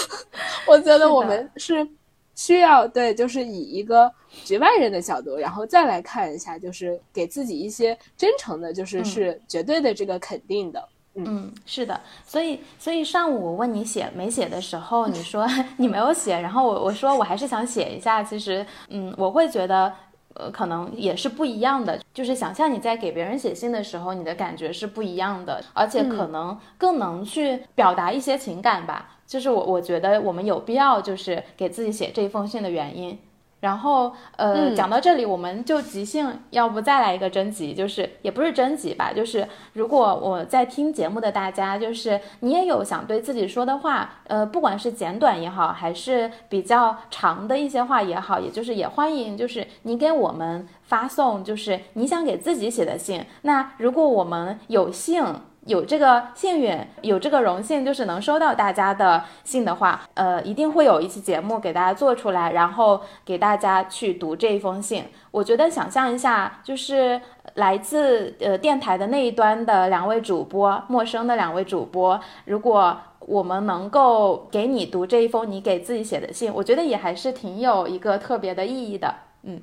[0.67, 1.87] 我觉得我们是
[2.35, 4.11] 需要对，就是以一个
[4.43, 10.79] 局外人的角度，然后再来看一下，就是给自己一些真诚的，就是是绝对的这个肯定的。
[10.79, 10.94] 嗯，
[11.65, 15.47] 是的，所以所以上午我问你写没写的时候，你说
[15.77, 18.21] 你没有写，然后我我说我还是想写一下。
[18.21, 19.93] 其实，嗯，我会觉得，
[20.33, 21.99] 呃，可能也是不一样的。
[22.13, 29.11] 就是想象你在给别人写信的时候，你的感觉是不一样的，而且可能更能去表达一些情感吧。
[29.25, 33.17] 就是我我觉得我们有必要就是给自己写这封信的原因。
[33.65, 53.25] 然后，呃，讲到这里，我们就即兴，要不再来一个征集，就是也不是征集吧，就是如果我在听节目的大家，就是你也有想对自己说的话，呃，不管是简短也好，还是比较长的一些话也好，也就是也欢迎，就是你给我们发送，就是你想给自己写的信。
[53.41, 55.25] 那如果我们有幸。
[55.65, 65.03] 有这个幸运，有这个荣幸，就是能收到大家的信的话，呃，一定会有一期节目给大家做出来，然后给大家去读这一封信。
[65.31, 67.19] 我觉得想象一下，就是
[67.55, 79.15] 来自呃电台的那一端的两位主播，陌生的两位主播，如果我们能够给你读这一封你给自己写的信，我觉得也还是挺有一个特别的意义的。
[79.41, 79.59] 嗯，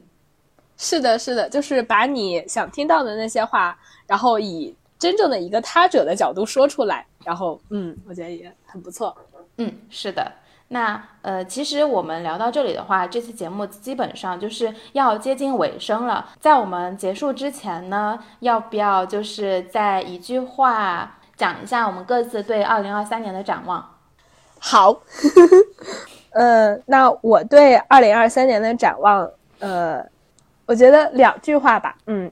[0.76, 4.74] 是的，是的，就是把你想听到的那些话，然后以。
[5.02, 9.16] 真正的一个他者的角度说出来，然后嗯，我觉得也很不错。
[9.56, 10.30] 嗯，是的。
[10.68, 16.30] 那呃，其实我们聊到这里的话，这期节目基本上就是要接近尾声了。
[16.38, 23.84] 在我们结束之前呢，要不要就是在一句话讲一下我们各自对二零二三年的展望？
[24.60, 25.02] 好，
[26.30, 30.00] 呃，那我对二零二三年的展望，呃，
[30.66, 32.30] 我觉得两句话吧，嗯。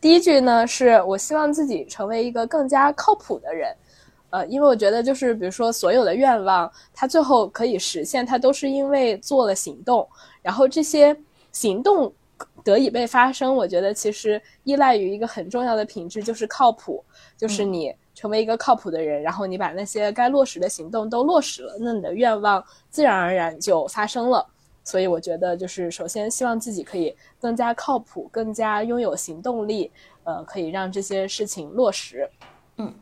[0.00, 3.76] 第一句呢，是我希望自己成为一个更加靠谱的人，
[4.30, 10.08] 呃，因为我觉得就是比如说所有的愿望，它最后可以实现，它都是因为做了行动，
[10.40, 11.14] 然后这些
[11.52, 12.10] 行动
[12.64, 17.04] 得以被发生，我觉得其实依赖于一个很重要的品质，就是靠谱，
[17.36, 24.46] 就是你成为一个靠谱的人，然后你把那些该落实的行动都落实了，那你的愿望自然而然就发生了。
[24.82, 29.90] 所以我觉得，就是首先希望自己可以更加靠谱，更加拥有行动力，
[30.24, 32.28] 呃，可以让这些事情落实。
[32.76, 32.92] 嗯。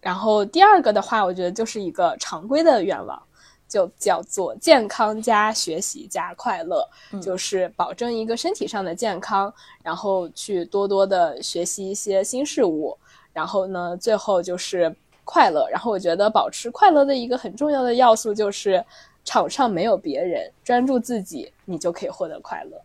[0.00, 3.20] 然后第二个的话，我觉得就是一个常规的愿望，
[3.68, 6.88] 就叫做健康加学习加快乐，
[7.20, 9.52] 就是保证一个身体上的健康，
[9.82, 12.96] 然后去多多的学习一些新事物，
[13.32, 14.94] 然后呢，最后就是
[15.24, 15.68] 快乐。
[15.68, 18.82] 然后我觉得保持快乐的一个很重要的要素就是。
[19.28, 22.80] 场上没有别人，专注自己，你就可以获得快乐。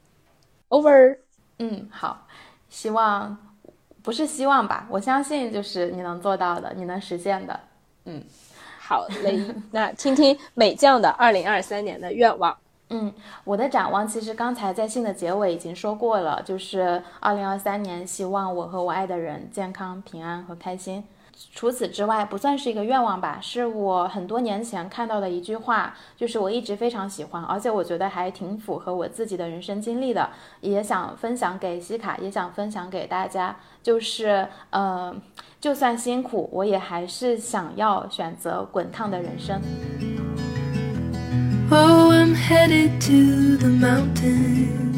[0.67, 1.17] Over。
[1.59, 2.27] 嗯，好，
[2.67, 3.37] 希望
[4.01, 7.57] 不是希望吧，我相信就是你能做到的，你能实现的。
[8.03, 8.21] 嗯，
[8.77, 9.39] 好嘞，
[9.71, 12.57] 那听听美酱的二零二三年的愿望。
[12.89, 13.13] 嗯，
[13.45, 21.03] 我的展望其实刚才在信的结尾已经说过了，就是二零二三年，希望我和我爱的人健康、平安和开心。
[21.53, 30.29] 除此之外，不算是一个愿望吧，是我很多年前看到的一句话，就是我一直非常喜欢，而且我觉得还挺符合我自己的人生经历的，
[30.61, 35.15] 也想分享给西卡，也想分享给大家，就是呃，
[35.59, 39.61] 就算辛苦，我也还是想要选择滚烫的人生。
[41.71, 44.92] Oh, I'm headed to the mountain.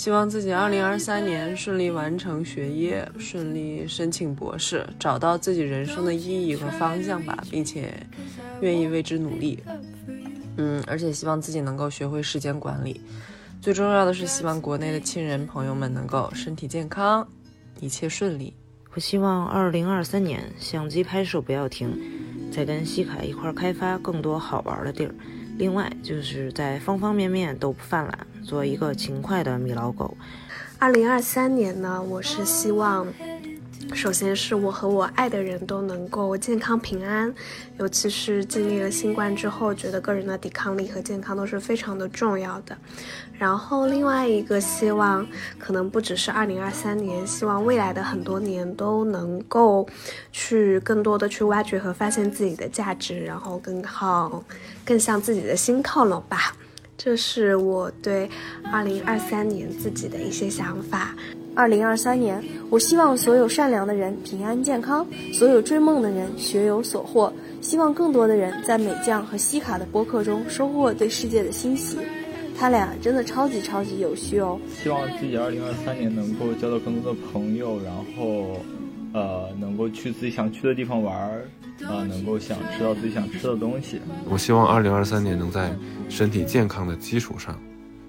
[0.00, 7.92] 希望自己二零二三年顺利完成学业，顺利申请博士，找到自己人生的意义和方向吧，并且
[8.62, 9.62] 愿意为之努力。
[10.56, 12.98] 嗯，而且希望自己能够学会时间管理。
[13.60, 17.28] 最重要的是，希望国内的亲人朋友们能够身体健康，
[17.78, 18.54] 一切顺利。
[18.94, 21.94] 我希望二零二三年相机拍摄不要停。
[22.50, 25.14] 再跟西卡一块开发更多好玩的地儿，
[25.60, 30.16] 另外就是在方方面面都不犯懒，做一个勤快的米老狗。
[30.78, 33.06] 二零二三年呢，我是希望。
[33.92, 37.34] 首先是我和我爱的人都能够健康平安，
[37.78, 42.78] 尤其是经历了新冠之后，觉得个人的抵抗力和健康都是非常的重要的。
[43.40, 45.26] 然后另外一个希望，
[45.58, 49.88] 可能不只是二零二三年，希望未来的很多年都能够
[50.30, 54.44] 去更多的去挖掘和发现自己的价值，然后更好，
[54.84, 56.54] 更向自己的心靠拢吧。
[56.98, 58.28] 这是我对
[58.70, 61.14] 二零二三年自己的一些想法。
[61.54, 67.32] 二零二三年，我希望所有善良的人平安健康，所有追梦的人学有所获。
[67.62, 71.96] 希望更多的人在美酱和西卡的播客中收获对世界的欣喜。
[72.60, 74.60] 他俩真的超级超级有趣哦！
[74.68, 78.60] 希望自己二零二三年能够交到更多的朋友，然后，
[79.14, 81.48] 呃，能够去自己想去的地方玩儿，
[81.86, 83.98] 啊，能够想吃到自己想吃的东西。
[84.28, 85.74] 我希望二零二三年能在
[86.10, 87.58] 身体健康的基础上，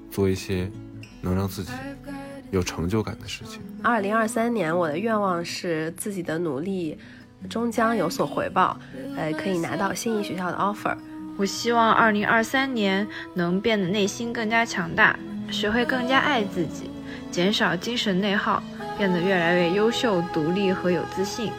[0.10, 0.70] 做一些
[1.22, 1.72] 能让自己。
[2.52, 3.62] 有成就感的事情。
[3.82, 6.98] 二零二三年，我的愿望是自己的努力
[7.50, 8.78] 终将有所回报，
[9.16, 10.94] 呃，可以拿到心仪学校的 offer。
[11.37, 15.19] 我希望二零二三年能变得内心更加强大，
[15.51, 16.91] 学会更加爱自己，
[17.31, 18.63] 减少精神内耗，
[18.97, 21.51] 变得越来越优秀、独立和有自信。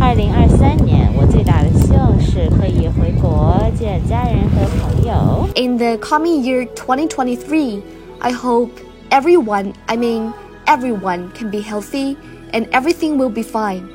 [0.00, 5.48] 二零二三年，我最大的希望是可以回国见家人和朋友。
[5.56, 7.80] In the coming year 2023,
[8.18, 8.70] I hope.
[9.14, 10.32] everyone, I mean,
[10.66, 12.16] everyone can be healthy
[12.52, 13.88] and everything will be fine.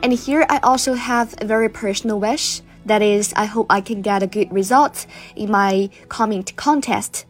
[0.00, 2.60] And here I also have a very personal wish.
[2.89, 5.05] That is, I hope I can get a good result
[5.35, 7.21] in my coming contest.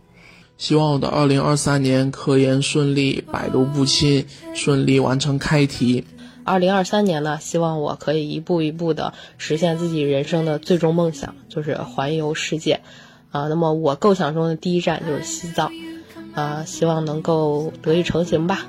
[0.57, 6.05] 希望我的二零二三年科研顺利，百毒不侵，顺利完成开题。
[6.45, 12.79] 二零二三年呢，希望我可以一步一步的实现自己人生的最终梦想，就是环游世界。
[13.31, 15.71] 啊，那么我构想中的第一站就是西藏。
[16.33, 18.65] 啊，希望能够得以成行吧。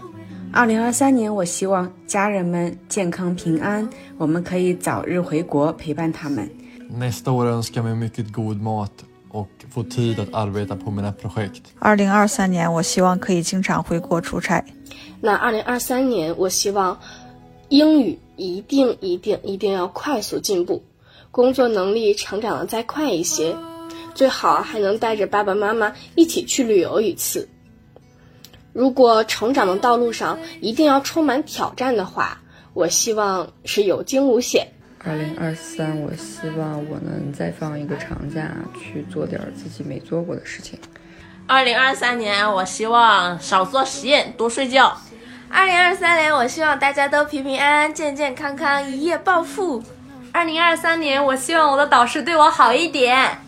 [0.52, 3.88] 二零二三年，我希望家人们健康平安，
[4.18, 6.50] 我们可以早日回国陪伴他们。
[6.98, 11.60] Nästa år önskar mig mycket god mat och få tid att arbeta på mina projekt。
[11.78, 14.64] 二零二三年，我希望可以经常回国出差。
[15.20, 16.98] 那二零二三年，我希望
[17.68, 20.82] 英语一定一定一定要快速进步，
[21.30, 23.54] 工作能力成长的再快一些。
[24.14, 27.48] 最好还能带着爸爸妈妈一起去旅游一次。
[28.72, 32.40] 如果成长的道路上一定要充满挑战的话，
[32.74, 34.72] 我希望是有惊无险。
[35.02, 40.78] 二零二三，我希望我能再放一个长假，去做点自己没做过的事情。
[41.46, 44.94] 二零二三年，我希望少做实验，多睡觉。
[45.48, 49.82] 二零二三年，我希望大家都平平安安、健健康康，一夜暴富。
[50.32, 53.38] 二零二三年，我希望我的导师对我好一点。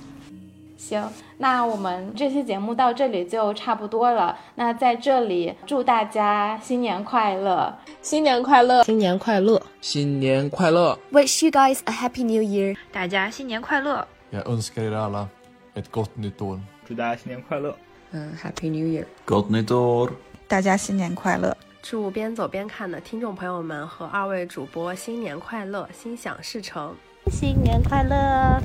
[0.78, 1.06] 行，
[1.42, 4.38] 那我们这期节目到这里就差不多了。
[4.54, 12.76] 那在这里祝大家新年快乐，新年快乐，新年快乐，新年快乐！Wish you guys a happy new year！
[12.92, 15.26] 大家新年快乐！Jag önskar er alla
[15.74, 16.60] ett gott nytt år！
[16.86, 17.74] 祝大家新年快乐！
[18.12, 20.10] 嗯，Happy New nytt år！
[20.46, 21.56] 大家新年快乐！
[21.82, 26.94] 祝边走边看的听众朋友们和二位主播新年快乐，心想事成！
[27.32, 28.62] 新年快乐！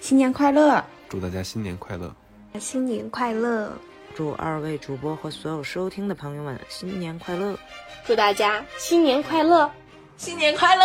[0.00, 0.84] 新年快乐！
[1.10, 2.14] 祝大家新年快乐！
[2.60, 3.72] 新年快乐！
[4.14, 7.58] 祝二位主播和所有收听的朋友们新年快乐！
[8.06, 9.68] 祝大家新年快乐！
[10.16, 10.84] 新年快乐！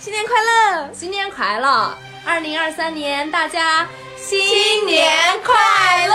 [0.00, 0.92] 新年快乐！
[0.92, 1.96] 新年快乐！
[2.26, 3.86] 二零二三年，大家
[4.16, 5.08] 新年
[5.44, 6.14] 快乐！